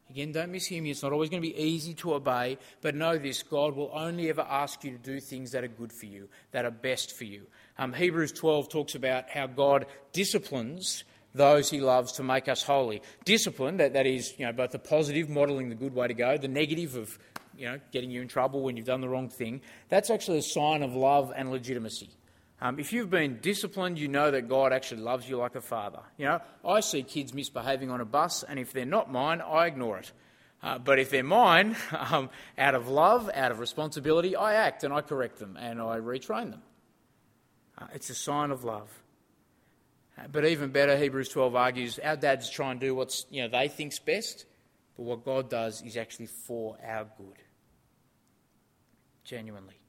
Again, 0.10 0.31
don't 0.31 0.49
mishear 0.49 0.81
me. 0.81 0.91
It's 0.91 1.03
not 1.03 1.12
always 1.12 1.29
going 1.29 1.41
to 1.41 1.47
be 1.49 1.62
easy 1.62 1.93
to 1.95 2.13
obey, 2.13 2.58
but 2.79 2.95
know 2.95 3.17
this 3.17 3.43
God 3.43 3.75
will 3.75 3.91
only 3.93 4.29
ever 4.29 4.47
ask 4.49 4.86
you 4.86 4.91
to 4.91 4.97
do 4.97 5.19
things 5.19 5.51
that 5.51 5.65
are 5.65 5.67
good 5.67 5.91
for 5.91 6.05
you, 6.05 6.29
that 6.51 6.63
are 6.63 6.71
best 6.71 7.17
for 7.17 7.25
you. 7.25 7.41
Um, 7.77 7.91
Hebrews 7.91 8.31
12 8.31 8.69
talks 8.69 8.95
about 8.95 9.29
how 9.29 9.47
God 9.47 9.88
disciplines 10.13 11.03
those 11.34 11.69
he 11.69 11.81
loves 11.81 12.13
to 12.13 12.23
make 12.23 12.47
us 12.47 12.63
holy. 12.63 13.01
Discipline, 13.25 13.75
that, 13.75 13.91
that 13.91 14.05
is 14.05 14.34
you 14.38 14.45
know, 14.45 14.53
both 14.53 14.71
the 14.71 14.79
positive, 14.79 15.27
modelling 15.27 15.67
the 15.67 15.75
good 15.75 15.93
way 15.93 16.08
to 16.08 16.13
go, 16.13 16.38
the 16.38 16.47
negative 16.47 16.95
of 16.95 17.19
you 17.58 17.65
know, 17.65 17.77
getting 17.91 18.10
you 18.10 18.21
in 18.21 18.29
trouble 18.29 18.62
when 18.62 18.77
you've 18.77 18.86
done 18.86 19.01
the 19.01 19.10
wrong 19.10 19.27
thing, 19.27 19.60
that's 19.89 20.10
actually 20.10 20.38
a 20.38 20.43
sign 20.43 20.81
of 20.81 20.95
love 20.95 21.34
and 21.36 21.51
legitimacy. 21.51 22.10
Um, 22.65 22.80
if 22.80 22.91
you've 22.91 23.12
been 23.12 23.38
disciplined, 23.41 23.99
you 23.99 24.08
know 24.08 24.32
that 24.32 24.49
God 24.49 24.73
actually 24.73 25.01
loves 25.01 25.30
you 25.30 25.38
like 25.38 25.54
a 25.54 25.62
father. 25.62 25.99
You 26.17 26.25
know, 26.25 26.41
I 26.67 26.80
see 26.80 27.04
kids 27.04 27.32
misbehaving 27.32 27.91
on 27.91 28.01
a 28.01 28.06
bus, 28.06 28.41
and 28.41 28.58
if 28.58 28.73
they're 28.73 28.88
not 28.88 29.12
mine, 29.12 29.39
I 29.39 29.67
ignore 29.67 29.99
it. 29.99 30.12
Uh, 30.63 30.80
but 30.80 30.97
if 30.97 31.12
they're 31.12 31.23
mine, 31.23 31.75
um, 31.91 32.32
out 32.58 32.73
of 32.73 32.88
love, 32.88 33.30
out 33.32 33.51
of 33.51 33.60
responsibility, 33.60 34.36
I 34.36 34.56
act 34.56 34.84
and 34.84 34.91
I 34.91 35.01
correct 35.01 35.38
them 35.38 35.58
and 35.58 35.80
I 35.80 35.99
retrain 35.99 36.49
them. 36.49 36.63
Uh, 37.78 37.86
it's 37.93 38.10
a 38.10 38.15
sign 38.15 38.49
of 38.49 38.63
love. 38.63 38.89
Uh, 40.17 40.23
but 40.32 40.43
even 40.43 40.71
better, 40.71 40.97
Hebrews 40.97 41.30
12 41.30 41.56
argues 41.56 41.99
our 41.99 42.15
dads 42.15 42.49
try 42.49 42.71
and 42.71 42.80
do 42.80 42.95
what's 42.95 43.28
you 43.30 43.43
know 43.43 43.47
they 43.47 43.67
think's 43.67 43.99
best, 43.99 44.47
but 44.97 45.04
what 45.04 45.23
God 45.23 45.51
does 45.51 45.84
is 45.84 45.97
actually 45.97 46.25
for 46.25 46.80
our 46.84 47.06
good. 47.15 47.38
Genuinely. 49.23 49.75
Uh, 49.75 49.86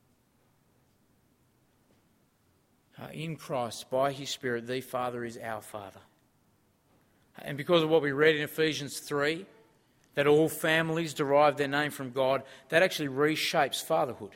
Uh, 3.01 3.09
in 3.13 3.37
Christ, 3.37 3.91
by 3.91 4.13
His 4.13 4.31
Spirit, 4.31 4.67
the 4.67 4.81
Father 4.81 5.25
is 5.25 5.39
our 5.39 5.61
Father. 5.61 6.01
And 7.43 7.59
because 7.59 7.83
of 7.83 7.91
what 7.91 8.03
we 8.03 8.13
read 8.13 8.37
in 8.37 8.43
Ephesians 8.43 8.99
3, 9.01 9.45
that 10.15 10.27
all 10.27 10.49
families 10.49 11.13
derive 11.13 11.59
their 11.59 11.69
name 11.69 11.91
from 11.91 12.11
God, 12.11 12.43
that 12.71 12.83
actually 12.83 13.09
reshapes 13.09 13.85
fatherhood. 13.85 14.33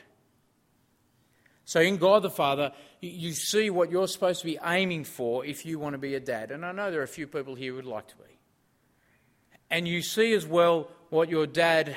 So, 1.65 1.81
in 1.81 1.97
God 1.97 2.21
the 2.21 2.29
Father, 2.29 2.71
you 3.01 3.33
see 3.33 3.69
what 3.69 3.89
you're 3.89 4.07
supposed 4.07 4.41
to 4.41 4.45
be 4.45 4.59
aiming 4.63 5.05
for 5.05 5.43
if 5.45 5.65
you 5.65 5.79
want 5.79 5.93
to 5.93 5.97
be 5.97 6.15
a 6.15 6.19
dad. 6.19 6.51
And 6.51 6.65
I 6.65 6.71
know 6.71 6.91
there 6.91 6.99
are 6.99 7.03
a 7.03 7.07
few 7.07 7.27
people 7.27 7.55
here 7.55 7.71
who 7.71 7.77
would 7.77 7.85
like 7.85 8.07
to 8.09 8.17
be. 8.17 8.23
And 9.71 9.87
you 9.87 10.01
see 10.01 10.33
as 10.33 10.45
well 10.45 10.89
what 11.09 11.29
your 11.29 11.47
dad, 11.47 11.95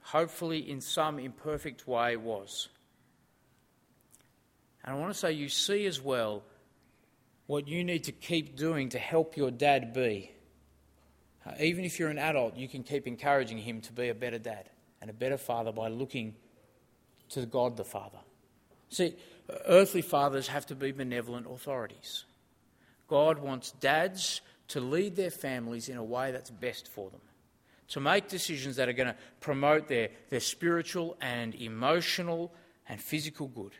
hopefully 0.00 0.58
in 0.58 0.80
some 0.80 1.18
imperfect 1.18 1.86
way, 1.86 2.16
was. 2.16 2.68
And 4.84 4.94
I 4.94 4.98
want 4.98 5.12
to 5.12 5.18
say 5.18 5.32
you 5.32 5.48
see 5.48 5.86
as 5.86 6.00
well 6.00 6.42
what 7.46 7.68
you 7.68 7.84
need 7.84 8.04
to 8.04 8.12
keep 8.12 8.56
doing 8.56 8.90
to 8.90 8.98
help 8.98 9.36
your 9.36 9.50
dad 9.50 9.92
be. 9.92 10.30
Uh, 11.44 11.52
even 11.58 11.84
if 11.84 11.98
you're 11.98 12.10
an 12.10 12.18
adult, 12.18 12.56
you 12.56 12.68
can 12.68 12.82
keep 12.82 13.06
encouraging 13.06 13.58
him 13.58 13.80
to 13.80 13.92
be 13.92 14.08
a 14.08 14.14
better 14.14 14.38
dad 14.38 14.68
and 15.00 15.10
a 15.10 15.12
better 15.12 15.36
father 15.36 15.72
by 15.72 15.88
looking 15.88 16.34
to 17.30 17.46
God 17.46 17.76
the 17.76 17.84
Father. 17.84 18.18
See, 18.88 19.14
earthly 19.66 20.02
fathers 20.02 20.48
have 20.48 20.66
to 20.66 20.74
be 20.74 20.92
benevolent 20.92 21.46
authorities. 21.50 22.24
God 23.08 23.38
wants 23.38 23.72
dads 23.72 24.40
to 24.68 24.80
lead 24.80 25.16
their 25.16 25.30
families 25.30 25.88
in 25.88 25.96
a 25.96 26.04
way 26.04 26.30
that's 26.30 26.50
best 26.50 26.88
for 26.88 27.10
them, 27.10 27.20
to 27.88 28.00
make 28.00 28.28
decisions 28.28 28.76
that 28.76 28.88
are 28.88 28.92
going 28.92 29.08
to 29.08 29.16
promote 29.40 29.88
their, 29.88 30.10
their 30.28 30.40
spiritual 30.40 31.16
and 31.20 31.54
emotional 31.56 32.52
and 32.88 33.00
physical 33.00 33.48
good. 33.48 33.72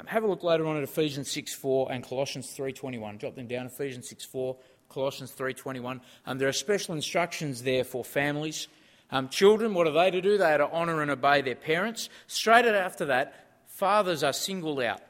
Um, 0.00 0.06
have 0.06 0.22
a 0.22 0.26
look 0.26 0.44
later 0.44 0.66
on 0.66 0.76
at 0.76 0.82
Ephesians 0.82 1.28
6.4 1.28 1.88
and 1.90 2.04
Colossians 2.04 2.54
3.21. 2.56 3.18
Jot 3.18 3.34
them 3.34 3.46
down, 3.46 3.66
Ephesians 3.66 4.12
6.4, 4.12 4.56
Colossians 4.88 5.32
3.21. 5.32 6.00
Um, 6.26 6.38
there 6.38 6.48
are 6.48 6.52
special 6.52 6.94
instructions 6.94 7.62
there 7.62 7.84
for 7.84 8.04
families. 8.04 8.68
Um, 9.10 9.28
children, 9.28 9.74
what 9.74 9.86
are 9.86 9.92
they 9.92 10.10
to 10.10 10.20
do? 10.20 10.38
They 10.38 10.52
are 10.52 10.58
to 10.58 10.70
honour 10.70 11.02
and 11.02 11.10
obey 11.10 11.40
their 11.40 11.56
parents. 11.56 12.08
Straight 12.26 12.66
after 12.66 13.06
that, 13.06 13.34
fathers 13.66 14.22
are 14.22 14.32
singled 14.32 14.80
out 14.80 15.00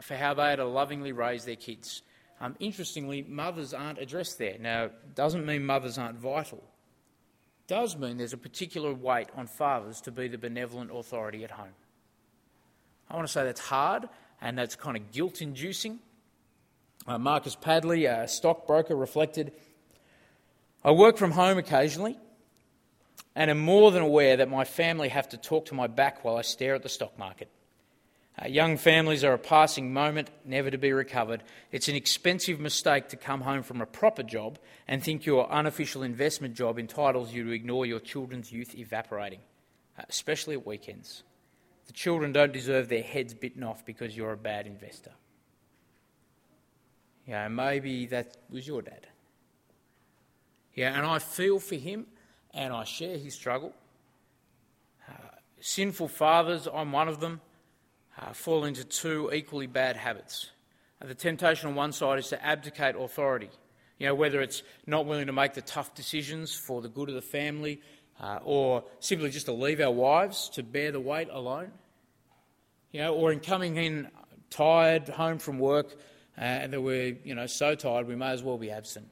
for 0.00 0.14
how 0.14 0.34
they 0.34 0.52
are 0.52 0.56
to 0.56 0.64
lovingly 0.64 1.12
raise 1.12 1.44
their 1.44 1.56
kids. 1.56 2.02
Um, 2.40 2.54
interestingly, 2.60 3.22
mothers 3.22 3.72
aren't 3.72 3.98
addressed 3.98 4.38
there. 4.38 4.58
Now, 4.60 4.84
it 4.84 5.14
doesn't 5.14 5.46
mean 5.46 5.64
mothers 5.64 5.96
aren't 5.96 6.18
vital. 6.18 6.58
It 6.58 7.68
Does 7.68 7.96
mean 7.96 8.18
there's 8.18 8.34
a 8.34 8.38
particular 8.38 8.92
weight 8.92 9.28
on 9.34 9.46
fathers 9.46 10.02
to 10.02 10.12
be 10.12 10.28
the 10.28 10.36
benevolent 10.36 10.90
authority 10.94 11.44
at 11.44 11.50
home. 11.50 11.74
I 13.08 13.14
want 13.16 13.26
to 13.26 13.32
say 13.32 13.44
that's 13.44 13.60
hard 13.60 14.08
and 14.40 14.58
that's 14.58 14.76
kind 14.76 14.96
of 14.96 15.12
guilt 15.12 15.40
inducing. 15.40 15.98
Uh, 17.06 17.18
Marcus 17.18 17.54
Padley, 17.54 18.06
a 18.06 18.26
stockbroker, 18.26 18.96
reflected 18.96 19.52
I 20.86 20.92
work 20.92 21.16
from 21.16 21.32
home 21.32 21.58
occasionally 21.58 22.16
and 23.34 23.50
am 23.50 23.58
more 23.58 23.90
than 23.90 24.04
aware 24.04 24.36
that 24.36 24.48
my 24.48 24.62
family 24.62 25.08
have 25.08 25.28
to 25.30 25.36
talk 25.36 25.66
to 25.66 25.74
my 25.74 25.88
back 25.88 26.24
while 26.24 26.36
I 26.36 26.42
stare 26.42 26.76
at 26.76 26.84
the 26.84 26.88
stock 26.88 27.18
market. 27.18 27.48
Uh, 28.40 28.46
young 28.46 28.76
families 28.76 29.24
are 29.24 29.32
a 29.32 29.38
passing 29.38 29.92
moment, 29.92 30.30
never 30.44 30.70
to 30.70 30.78
be 30.78 30.92
recovered. 30.92 31.42
It's 31.72 31.88
an 31.88 31.96
expensive 31.96 32.60
mistake 32.60 33.08
to 33.08 33.16
come 33.16 33.40
home 33.40 33.64
from 33.64 33.80
a 33.80 33.86
proper 33.86 34.22
job 34.22 34.60
and 34.86 35.02
think 35.02 35.26
your 35.26 35.50
unofficial 35.50 36.04
investment 36.04 36.54
job 36.54 36.78
entitles 36.78 37.32
you 37.32 37.42
to 37.44 37.50
ignore 37.50 37.84
your 37.84 37.98
children's 37.98 38.52
youth 38.52 38.76
evaporating, 38.76 39.40
uh, 39.98 40.02
especially 40.08 40.54
at 40.54 40.64
weekends. 40.64 41.24
The 41.86 41.92
children 41.92 42.32
don't 42.32 42.52
deserve 42.52 42.88
their 42.88 43.02
heads 43.02 43.34
bitten 43.34 43.62
off 43.62 43.84
because 43.84 44.16
you're 44.16 44.32
a 44.32 44.36
bad 44.36 44.66
investor. 44.66 45.12
Yeah, 47.26 47.48
maybe 47.48 48.06
that 48.06 48.36
was 48.50 48.66
your 48.66 48.82
dad. 48.82 49.06
Yeah, 50.74 50.96
and 50.96 51.06
I 51.06 51.18
feel 51.18 51.58
for 51.58 51.74
him 51.74 52.06
and 52.52 52.72
I 52.72 52.84
share 52.84 53.16
his 53.18 53.34
struggle. 53.34 53.72
Uh, 55.08 55.12
sinful 55.60 56.08
fathers, 56.08 56.68
I'm 56.72 56.92
one 56.92 57.08
of 57.08 57.20
them 57.20 57.40
uh, 58.20 58.32
fall 58.32 58.64
into 58.64 58.84
two 58.84 59.30
equally 59.32 59.66
bad 59.66 59.96
habits. 59.96 60.50
Uh, 61.00 61.06
the 61.06 61.14
temptation 61.14 61.68
on 61.68 61.74
one 61.74 61.92
side 61.92 62.18
is 62.18 62.28
to 62.28 62.44
abdicate 62.44 62.94
authority. 62.96 63.50
You 63.98 64.08
know, 64.08 64.14
whether 64.14 64.40
it's 64.40 64.62
not 64.86 65.06
willing 65.06 65.26
to 65.26 65.32
make 65.32 65.54
the 65.54 65.62
tough 65.62 65.94
decisions 65.94 66.54
for 66.54 66.82
the 66.82 66.88
good 66.88 67.08
of 67.08 67.14
the 67.14 67.22
family, 67.22 67.80
uh, 68.20 68.38
or 68.44 68.84
simply 69.00 69.30
just 69.30 69.46
to 69.46 69.52
leave 69.52 69.80
our 69.80 69.90
wives 69.90 70.48
to 70.50 70.62
bear 70.62 70.92
the 70.92 71.00
weight 71.00 71.28
alone. 71.30 71.72
You 72.92 73.00
know, 73.02 73.14
or 73.14 73.32
in 73.32 73.40
coming 73.40 73.76
in 73.76 74.08
tired 74.50 75.08
home 75.08 75.38
from 75.38 75.58
work, 75.58 75.96
uh, 76.38 76.40
and 76.40 76.72
that 76.72 76.80
we're 76.80 77.16
you 77.24 77.34
know 77.34 77.46
so 77.46 77.74
tired 77.74 78.06
we 78.06 78.16
may 78.16 78.30
as 78.30 78.42
well 78.42 78.58
be 78.58 78.70
absent. 78.70 79.08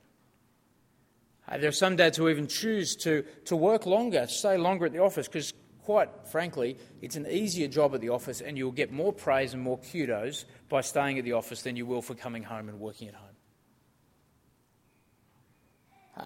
Uh, 1.49 1.59
there 1.59 1.69
are 1.69 1.73
some 1.73 1.97
dads 1.97 2.17
who 2.17 2.29
even 2.29 2.47
choose 2.47 2.97
to, 2.97 3.23
to 3.45 3.55
work 3.55 3.85
longer, 3.85 4.27
stay 4.27 4.57
longer 4.57 4.87
at 4.87 4.93
the 4.93 5.03
office, 5.03 5.29
because 5.29 5.53
quite 5.85 6.09
frankly, 6.31 6.79
it's 7.03 7.17
an 7.17 7.27
easier 7.27 7.69
job 7.69 7.95
at 7.95 8.01
the 8.01 8.09
office 8.09 8.41
and 8.41 8.57
you'll 8.57 8.73
get 8.73 8.91
more 8.91 9.13
praise 9.13 9.53
and 9.53 9.63
more 9.63 9.79
kudos 9.79 10.47
by 10.71 10.81
staying 10.81 11.19
at 11.19 11.25
the 11.25 11.33
office 11.33 11.63
than 11.63 11.77
you 11.77 11.85
will 11.85 12.01
for 12.01 12.15
coming 12.15 12.43
home 12.43 12.69
and 12.69 12.81
working 12.81 13.09
at 13.09 13.15
home. 13.15 13.29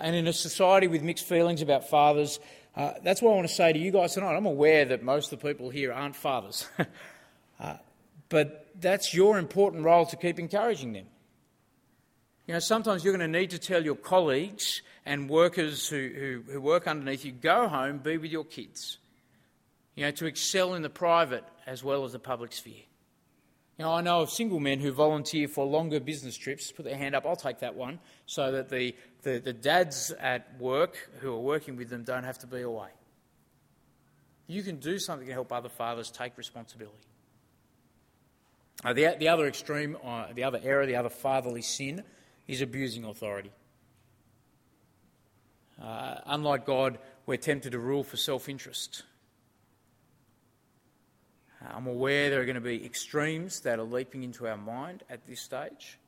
And 0.00 0.14
in 0.14 0.28
a 0.28 0.32
society 0.32 0.86
with 0.86 1.02
mixed 1.02 1.24
feelings 1.24 1.62
about 1.62 1.88
fathers, 1.88 2.38
uh, 2.78 2.94
that's 3.02 3.20
what 3.20 3.32
I 3.32 3.34
want 3.34 3.48
to 3.48 3.54
say 3.54 3.72
to 3.72 3.78
you 3.78 3.90
guys 3.90 4.14
tonight. 4.14 4.34
I'm 4.34 4.46
aware 4.46 4.86
that 4.86 5.02
most 5.02 5.32
of 5.32 5.40
the 5.40 5.48
people 5.48 5.68
here 5.68 5.92
aren't 5.92 6.16
fathers, 6.16 6.66
uh, 7.60 7.74
but 8.30 8.68
that's 8.80 9.12
your 9.12 9.38
important 9.38 9.84
role 9.84 10.06
to 10.06 10.16
keep 10.16 10.38
encouraging 10.38 10.94
them. 10.94 11.06
You 12.46 12.54
know, 12.54 12.60
sometimes 12.60 13.04
you're 13.04 13.14
going 13.14 13.30
to 13.30 13.38
need 13.38 13.50
to 13.50 13.58
tell 13.58 13.84
your 13.84 13.96
colleagues 13.96 14.80
and 15.04 15.28
workers 15.28 15.88
who, 15.88 16.10
who, 16.46 16.52
who 16.52 16.60
work 16.60 16.86
underneath 16.86 17.24
you 17.24 17.32
go 17.32 17.68
home, 17.68 17.98
be 17.98 18.16
with 18.16 18.30
your 18.30 18.44
kids 18.44 18.98
you 19.98 20.04
know, 20.04 20.12
to 20.12 20.26
excel 20.26 20.74
in 20.74 20.82
the 20.82 20.88
private 20.88 21.42
as 21.66 21.82
well 21.82 22.04
as 22.04 22.12
the 22.12 22.20
public 22.20 22.52
sphere. 22.52 22.84
Know, 23.78 23.92
I 23.92 24.00
know 24.00 24.22
of 24.22 24.30
single 24.30 24.58
men 24.58 24.80
who 24.80 24.90
volunteer 24.90 25.46
for 25.46 25.64
longer 25.64 26.00
business 26.00 26.36
trips. 26.36 26.72
Put 26.72 26.84
their 26.84 26.96
hand 26.96 27.14
up, 27.14 27.24
I'll 27.24 27.36
take 27.36 27.60
that 27.60 27.76
one, 27.76 28.00
so 28.26 28.50
that 28.50 28.68
the, 28.68 28.96
the, 29.22 29.38
the 29.38 29.52
dads 29.52 30.12
at 30.18 30.58
work 30.60 30.96
who 31.20 31.32
are 31.32 31.40
working 31.40 31.76
with 31.76 31.88
them 31.88 32.02
don't 32.02 32.24
have 32.24 32.38
to 32.38 32.48
be 32.48 32.62
away. 32.62 32.88
You 34.48 34.64
can 34.64 34.76
do 34.76 34.98
something 34.98 35.28
to 35.28 35.32
help 35.32 35.52
other 35.52 35.68
fathers 35.68 36.10
take 36.10 36.36
responsibility. 36.36 36.98
Uh, 38.84 38.94
the, 38.94 39.16
the 39.18 39.28
other 39.28 39.46
extreme, 39.46 39.96
uh, 40.04 40.26
the 40.34 40.42
other 40.42 40.60
error, 40.62 40.86
the 40.86 40.96
other 40.96 41.08
fatherly 41.08 41.62
sin 41.62 42.02
is 42.48 42.62
abusing 42.62 43.04
authority. 43.04 43.52
Uh, 45.80 46.16
unlike 46.26 46.66
God, 46.66 46.98
we're 47.26 47.36
tempted 47.36 47.72
to 47.72 47.78
rule 47.78 48.02
for 48.02 48.16
self 48.16 48.48
interest. 48.48 49.04
Uh, 51.62 51.72
I'm 51.74 51.86
aware 51.86 52.30
there 52.30 52.40
are 52.40 52.44
going 52.44 52.54
to 52.54 52.60
be 52.60 52.84
extremes 52.84 53.60
that 53.60 53.78
are 53.78 53.84
leaping 53.84 54.22
into 54.22 54.46
our 54.46 54.56
mind 54.56 55.02
at 55.10 55.26
this 55.26 55.40
stage. 55.40 55.98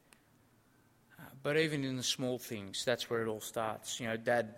Uh, 1.18 1.24
but 1.42 1.56
even 1.56 1.84
in 1.84 1.96
the 1.96 2.02
small 2.02 2.38
things, 2.38 2.84
that's 2.84 3.10
where 3.10 3.22
it 3.22 3.28
all 3.28 3.40
starts. 3.40 4.00
You 4.00 4.06
know, 4.06 4.16
dad 4.16 4.54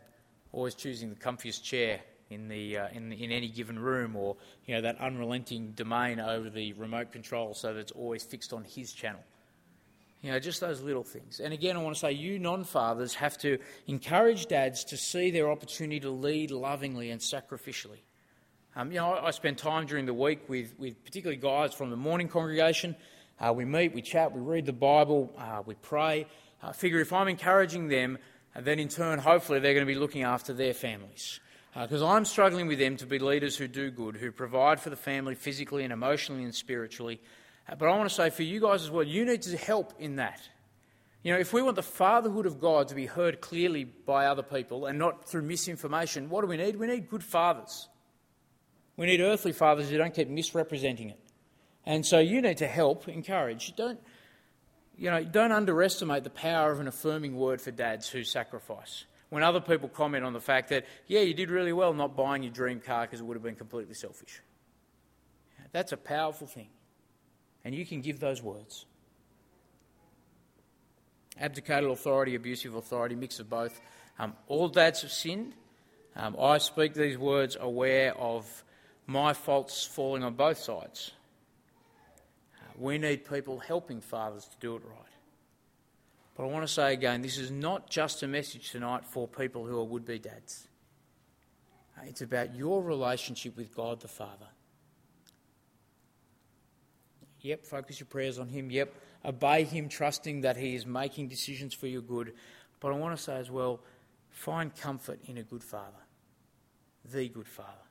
always 0.52 0.74
choosing 0.74 1.10
the 1.10 1.16
comfiest 1.16 1.62
chair 1.62 2.00
in, 2.30 2.48
the, 2.48 2.78
uh, 2.78 2.88
in, 2.92 3.12
in 3.12 3.30
any 3.30 3.48
given 3.48 3.78
room, 3.78 4.16
or 4.16 4.36
you 4.66 4.74
know, 4.74 4.80
that 4.82 4.98
unrelenting 5.00 5.72
domain 5.72 6.20
over 6.20 6.50
the 6.50 6.72
remote 6.74 7.12
control 7.12 7.54
so 7.54 7.72
that 7.74 7.80
it's 7.80 7.92
always 7.92 8.22
fixed 8.22 8.52
on 8.52 8.64
his 8.64 8.92
channel. 8.92 9.22
You 10.22 10.30
know, 10.30 10.38
just 10.38 10.60
those 10.60 10.80
little 10.80 11.02
things. 11.02 11.40
And 11.40 11.52
again, 11.52 11.76
I 11.76 11.82
want 11.82 11.96
to 11.96 12.00
say 12.00 12.12
you 12.12 12.38
non 12.38 12.62
fathers 12.62 13.14
have 13.14 13.36
to 13.38 13.58
encourage 13.88 14.46
dads 14.46 14.84
to 14.84 14.96
see 14.96 15.32
their 15.32 15.50
opportunity 15.50 15.98
to 16.00 16.10
lead 16.10 16.52
lovingly 16.52 17.10
and 17.10 17.20
sacrificially. 17.20 17.98
Um, 18.74 18.90
you 18.90 18.98
know, 18.98 19.12
I, 19.12 19.26
I, 19.26 19.30
spend 19.32 19.58
time 19.58 19.84
during 19.84 20.06
the 20.06 20.14
week 20.14 20.48
with, 20.48 20.72
with 20.78 21.04
particularly 21.04 21.36
guys 21.36 21.74
from 21.74 21.90
the 21.90 21.96
morning 21.96 22.28
congregation. 22.28 22.96
Uh, 23.38 23.52
we 23.52 23.66
meet, 23.66 23.92
we 23.92 24.00
chat, 24.00 24.32
we 24.32 24.40
read 24.40 24.64
the 24.64 24.72
Bible, 24.72 25.30
uh, 25.36 25.62
we 25.66 25.74
pray. 25.74 26.26
I 26.62 26.72
figure 26.72 26.98
if 27.00 27.12
I'm 27.12 27.28
encouraging 27.28 27.88
them, 27.88 28.16
uh, 28.56 28.62
then 28.62 28.78
in 28.78 28.88
turn, 28.88 29.18
hopefully, 29.18 29.58
they're 29.58 29.74
going 29.74 29.86
to 29.86 29.92
be 29.92 29.98
looking 29.98 30.22
after 30.22 30.54
their 30.54 30.72
families. 30.72 31.38
Because 31.78 32.00
uh, 32.00 32.08
I'm 32.08 32.24
struggling 32.24 32.66
with 32.66 32.78
them 32.78 32.96
to 32.96 33.06
be 33.06 33.18
leaders 33.18 33.58
who 33.58 33.68
do 33.68 33.90
good, 33.90 34.16
who 34.16 34.32
provide 34.32 34.80
for 34.80 34.88
the 34.88 34.96
family 34.96 35.34
physically 35.34 35.84
and 35.84 35.92
emotionally 35.92 36.44
and 36.44 36.54
spiritually. 36.54 37.20
Uh, 37.68 37.74
but 37.74 37.88
I 37.88 37.96
want 37.96 38.08
to 38.08 38.14
say 38.14 38.30
for 38.30 38.42
you 38.42 38.58
guys 38.58 38.84
as 38.84 38.90
well, 38.90 39.04
you 39.04 39.26
need 39.26 39.42
to 39.42 39.56
help 39.58 39.92
in 39.98 40.16
that. 40.16 40.40
You 41.22 41.34
know, 41.34 41.38
if 41.38 41.52
we 41.52 41.60
want 41.60 41.76
the 41.76 41.82
fatherhood 41.82 42.46
of 42.46 42.58
God 42.58 42.88
to 42.88 42.94
be 42.94 43.04
heard 43.04 43.42
clearly 43.42 43.84
by 43.84 44.26
other 44.26 44.42
people 44.42 44.86
and 44.86 44.98
not 44.98 45.28
through 45.28 45.42
misinformation, 45.42 46.30
what 46.30 46.40
do 46.40 46.46
we 46.46 46.56
need? 46.56 46.76
We 46.76 46.86
need 46.86 47.10
good 47.10 47.22
fathers. 47.22 47.88
We 48.96 49.06
need 49.06 49.20
earthly 49.20 49.52
fathers 49.52 49.90
who 49.90 49.98
don't 49.98 50.14
keep 50.14 50.28
misrepresenting 50.28 51.10
it. 51.10 51.18
And 51.84 52.06
so 52.06 52.18
you 52.18 52.40
need 52.40 52.58
to 52.58 52.66
help, 52.66 53.08
encourage. 53.08 53.74
Don't, 53.74 53.98
you 54.96 55.10
know, 55.10 55.24
don't 55.24 55.52
underestimate 55.52 56.24
the 56.24 56.30
power 56.30 56.70
of 56.70 56.80
an 56.80 56.88
affirming 56.88 57.36
word 57.36 57.60
for 57.60 57.70
dads 57.70 58.08
who 58.08 58.22
sacrifice. 58.22 59.04
When 59.30 59.42
other 59.42 59.60
people 59.60 59.88
comment 59.88 60.24
on 60.24 60.34
the 60.34 60.40
fact 60.40 60.68
that, 60.68 60.84
yeah, 61.06 61.20
you 61.20 61.32
did 61.32 61.50
really 61.50 61.72
well 61.72 61.94
not 61.94 62.16
buying 62.16 62.42
your 62.42 62.52
dream 62.52 62.80
car 62.80 63.06
because 63.06 63.20
it 63.20 63.24
would 63.24 63.34
have 63.34 63.42
been 63.42 63.56
completely 63.56 63.94
selfish. 63.94 64.42
That's 65.72 65.92
a 65.92 65.96
powerful 65.96 66.46
thing. 66.46 66.68
And 67.64 67.74
you 67.74 67.86
can 67.86 68.02
give 68.02 68.20
those 68.20 68.42
words. 68.42 68.84
Abdicated 71.40 71.90
authority, 71.90 72.34
abusive 72.34 72.74
authority, 72.74 73.14
mix 73.14 73.40
of 73.40 73.48
both. 73.48 73.80
Um, 74.18 74.34
all 74.48 74.68
dads 74.68 75.00
have 75.00 75.12
sinned. 75.12 75.54
Um, 76.14 76.36
I 76.38 76.58
speak 76.58 76.92
these 76.92 77.16
words 77.16 77.56
aware 77.58 78.14
of 78.18 78.64
my 79.06 79.32
faults 79.32 79.84
falling 79.84 80.22
on 80.22 80.34
both 80.34 80.58
sides. 80.58 81.12
We 82.78 82.98
need 82.98 83.28
people 83.28 83.58
helping 83.58 84.00
fathers 84.00 84.46
to 84.46 84.56
do 84.60 84.76
it 84.76 84.82
right. 84.84 85.12
But 86.34 86.44
I 86.44 86.46
want 86.46 86.66
to 86.66 86.72
say 86.72 86.92
again 86.92 87.22
this 87.22 87.38
is 87.38 87.50
not 87.50 87.90
just 87.90 88.22
a 88.22 88.26
message 88.26 88.70
tonight 88.70 89.04
for 89.04 89.28
people 89.28 89.66
who 89.66 89.78
are 89.78 89.84
would 89.84 90.04
be 90.04 90.18
dads. 90.18 90.68
It's 92.04 92.22
about 92.22 92.54
your 92.56 92.82
relationship 92.82 93.56
with 93.56 93.74
God 93.74 94.00
the 94.00 94.08
Father. 94.08 94.46
Yep, 97.40 97.66
focus 97.66 98.00
your 98.00 98.06
prayers 98.06 98.38
on 98.38 98.48
Him. 98.48 98.70
Yep, 98.70 98.94
obey 99.24 99.64
Him, 99.64 99.88
trusting 99.88 100.40
that 100.42 100.56
He 100.56 100.74
is 100.74 100.86
making 100.86 101.28
decisions 101.28 101.74
for 101.74 101.86
your 101.86 102.02
good. 102.02 102.32
But 102.80 102.92
I 102.92 102.96
want 102.96 103.16
to 103.16 103.22
say 103.22 103.36
as 103.36 103.50
well 103.50 103.80
find 104.30 104.74
comfort 104.74 105.20
in 105.26 105.38
a 105.38 105.42
good 105.42 105.62
Father, 105.62 106.02
the 107.04 107.28
good 107.28 107.48
Father. 107.48 107.81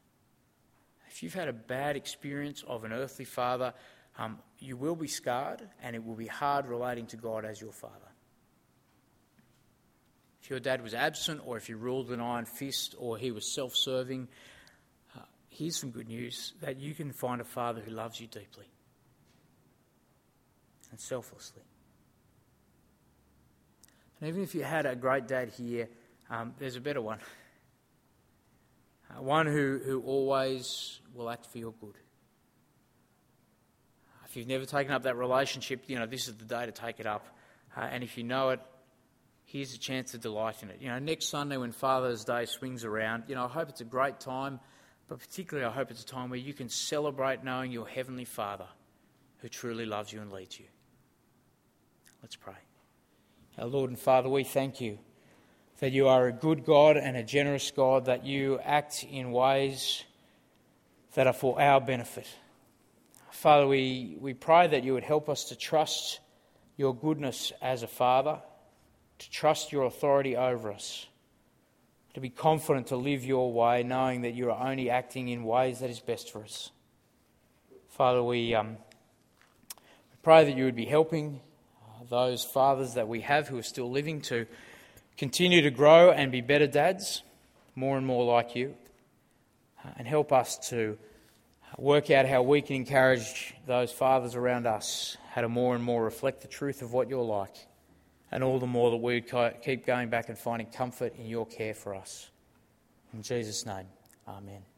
If 1.12 1.21
you've 1.21 1.34
had 1.34 1.50
a 1.50 1.54
bad 1.54 1.97
experience 1.97 2.63
of 2.65 2.86
an 2.86 2.93
earthly 2.93 3.26
father, 3.26 3.74
um, 4.17 4.39
you 4.60 4.78
will 4.78 4.95
be 4.95 5.08
scarred 5.08 5.62
and 5.84 5.95
it 5.95 6.04
will 6.04 6.15
be 6.15 6.28
hard 6.28 6.65
relating 6.65 7.06
to 7.08 7.17
God 7.17 7.43
as 7.43 7.60
your 7.60 7.74
father. 7.74 7.95
If 10.41 10.50
your 10.50 10.60
dad 10.60 10.82
was 10.82 10.93
absent 10.93 11.41
or 11.45 11.58
if 11.58 11.67
he 11.67 11.74
ruled 11.74 12.12
an 12.12 12.21
iron 12.21 12.45
fist 12.45 12.95
or 12.97 13.17
he 13.17 13.32
was 13.32 13.54
self 13.54 13.76
serving, 13.76 14.30
uh, 15.15 15.21
here's 15.50 15.78
some 15.78 15.91
good 15.91 16.08
news 16.08 16.54
that 16.62 16.80
you 16.80 16.95
can 16.95 17.12
find 17.12 17.41
a 17.41 17.45
father 17.45 17.82
who 17.82 17.91
loves 17.91 18.19
you 18.19 18.28
deeply 18.28 18.65
and 20.91 21.00
selflessly. 21.00 21.62
And 24.19 24.30
even 24.30 24.43
if 24.43 24.56
you 24.56 24.63
had 24.63 24.86
a 24.86 24.95
great 24.95 25.28
dad 25.28 25.50
here, 25.50 25.89
um, 26.30 26.54
there's 26.58 26.78
a 26.78 26.82
better 26.82 27.02
one. 27.02 27.19
Uh, 29.10 29.21
one 29.21 29.45
who, 29.45 29.80
who 29.84 30.02
always 30.02 31.01
will 31.13 31.30
act 31.30 31.45
for 31.47 31.58
your 31.58 31.74
good. 31.80 31.95
If 34.32 34.38
you've 34.38 34.47
never 34.47 34.65
taken 34.65 34.93
up 34.93 35.03
that 35.03 35.18
relationship, 35.18 35.84
you 35.88 35.99
know, 35.99 36.05
this 36.05 36.30
is 36.30 36.36
the 36.36 36.45
day 36.45 36.66
to 36.66 36.72
take 36.72 37.01
it 37.01 37.05
up. 37.05 37.26
Uh, 37.76 37.82
and 37.82 38.01
if 38.01 38.18
you 38.18 38.24
know 38.24 38.51
it, 38.51 38.62
here's 39.43 39.74
a 39.74 39.78
chance 39.78 40.12
to 40.12 40.18
delight 40.18 40.64
in 40.64 40.70
it. 40.70 40.78
You 40.80 40.88
know, 40.88 40.99
next 40.99 41.28
Sunday 41.28 41.57
when 41.57 41.74
Father's 41.74 42.24
Day 42.24 42.45
swings 42.45 42.86
around, 42.86 43.24
you 43.28 43.36
know, 43.36 43.43
I 43.43 43.49
hope 43.49 43.68
it's 43.68 43.82
a 43.82 43.86
great 43.86 44.22
time, 44.22 44.62
but 45.09 45.20
particularly 45.20 45.68
I 45.68 45.72
hope 45.74 45.91
it's 45.91 46.03
a 46.03 46.05
time 46.05 46.30
where 46.30 46.39
you 46.39 46.53
can 46.53 46.70
celebrate 46.70 47.43
knowing 47.43 47.74
your 47.74 47.86
Heavenly 47.86 48.24
Father 48.24 48.68
who 49.39 49.49
truly 49.49 49.86
loves 49.86 50.14
you 50.14 50.22
and 50.22 50.32
leads 50.32 50.57
you. 50.57 50.68
Let's 52.22 52.38
pray. 52.38 52.53
Our 53.57 53.68
Lord 53.68 53.89
and 53.89 53.99
Father, 53.99 54.30
we 54.30 54.45
thank 54.45 54.80
you 54.80 54.97
that 55.80 55.91
you 55.91 56.07
are 56.07 56.28
a 56.28 56.32
good 56.32 56.64
God 56.64 56.95
and 56.95 57.18
a 57.18 57.24
generous 57.24 57.70
God, 57.72 58.05
that 58.05 58.26
you 58.26 58.59
act 58.64 59.03
in 59.03 59.34
ways 59.34 60.05
that 61.14 61.28
are 61.28 61.34
for 61.34 61.62
our 61.62 61.82
benefit. 61.82 62.28
Father, 63.32 63.68
we, 63.68 64.18
we 64.20 64.34
pray 64.34 64.68
that 64.68 64.84
you 64.84 64.93
would 64.93 65.03
help 65.03 65.28
us 65.30 65.45
to 65.45 65.55
trust 65.55 66.20
your 66.78 66.95
goodness 66.95 67.51
as 67.62 67.84
a 67.84 67.88
father, 67.88 68.39
to 69.20 69.32
trust 69.32 69.72
your 69.72 69.86
authority 69.86 70.36
over 70.36 70.72
us, 70.72 71.07
to 72.14 72.20
be 72.20 72.30
confident 72.30 72.88
to 72.88 72.95
live 72.95 73.26
your 73.26 73.51
way, 73.51 73.84
knowing 73.84 74.22
that 74.22 74.34
you 74.34 74.49
are 74.51 74.70
only 74.70 74.89
acting 74.89 75.30
in 75.30 75.43
ways 75.43 75.80
that 75.80 75.89
is 75.89 75.99
best 75.99 76.32
for 76.32 76.43
us. 76.43 76.72
Father, 77.89 78.24
we, 78.24 78.53
um, 78.53 78.78
we 79.78 80.18
pray 80.24 80.45
that 80.45 80.55
you 80.55 80.66
would 80.66 80.76
be 80.76 80.86
helping 80.86 81.39
those 82.09 82.43
fathers 82.43 82.95
that 82.95 83.07
we 83.07 83.22
have 83.22 83.47
who 83.47 83.57
are 83.57 83.64
still 83.64 83.89
living 83.89 84.22
to 84.22 84.45
continue 85.18 85.62
to 85.62 85.72
grow 85.72 86.12
and 86.12 86.32
be 86.32 86.41
better 86.41 86.68
dads, 86.68 87.22
more 87.76 87.97
and 87.97 88.05
more 88.05 88.26
like 88.26 88.55
you, 88.55 88.76
Uh, 89.84 89.90
and 89.98 90.08
help 90.08 90.32
us 90.32 90.58
to 90.70 90.98
work 91.78 92.10
out 92.12 92.26
how 92.26 92.42
we 92.42 92.62
can 92.62 92.76
encourage 92.76 93.54
those 93.66 93.92
fathers 93.92 94.36
around 94.36 94.68
us 94.68 95.18
how 95.32 95.42
to 95.42 95.50
more 95.50 95.76
and 95.76 95.84
more 95.84 96.04
reflect 96.04 96.42
the 96.42 96.48
truth 96.48 96.82
of 96.82 96.92
what 96.92 97.10
you're 97.10 97.24
like, 97.24 97.56
and 98.32 98.44
all 98.44 98.60
the 98.60 98.68
more 98.68 98.92
that 98.92 98.98
we 98.98 99.24
keep 99.64 99.86
going 99.86 100.10
back 100.10 100.28
and 100.28 100.38
finding 100.38 100.68
comfort 100.68 101.16
in 101.18 101.26
your 101.26 101.46
care 101.46 101.74
for 101.74 101.96
us. 101.96 102.30
In 103.14 103.22
Jesus' 103.22 103.66
name, 103.66 103.88
amen. 104.28 104.70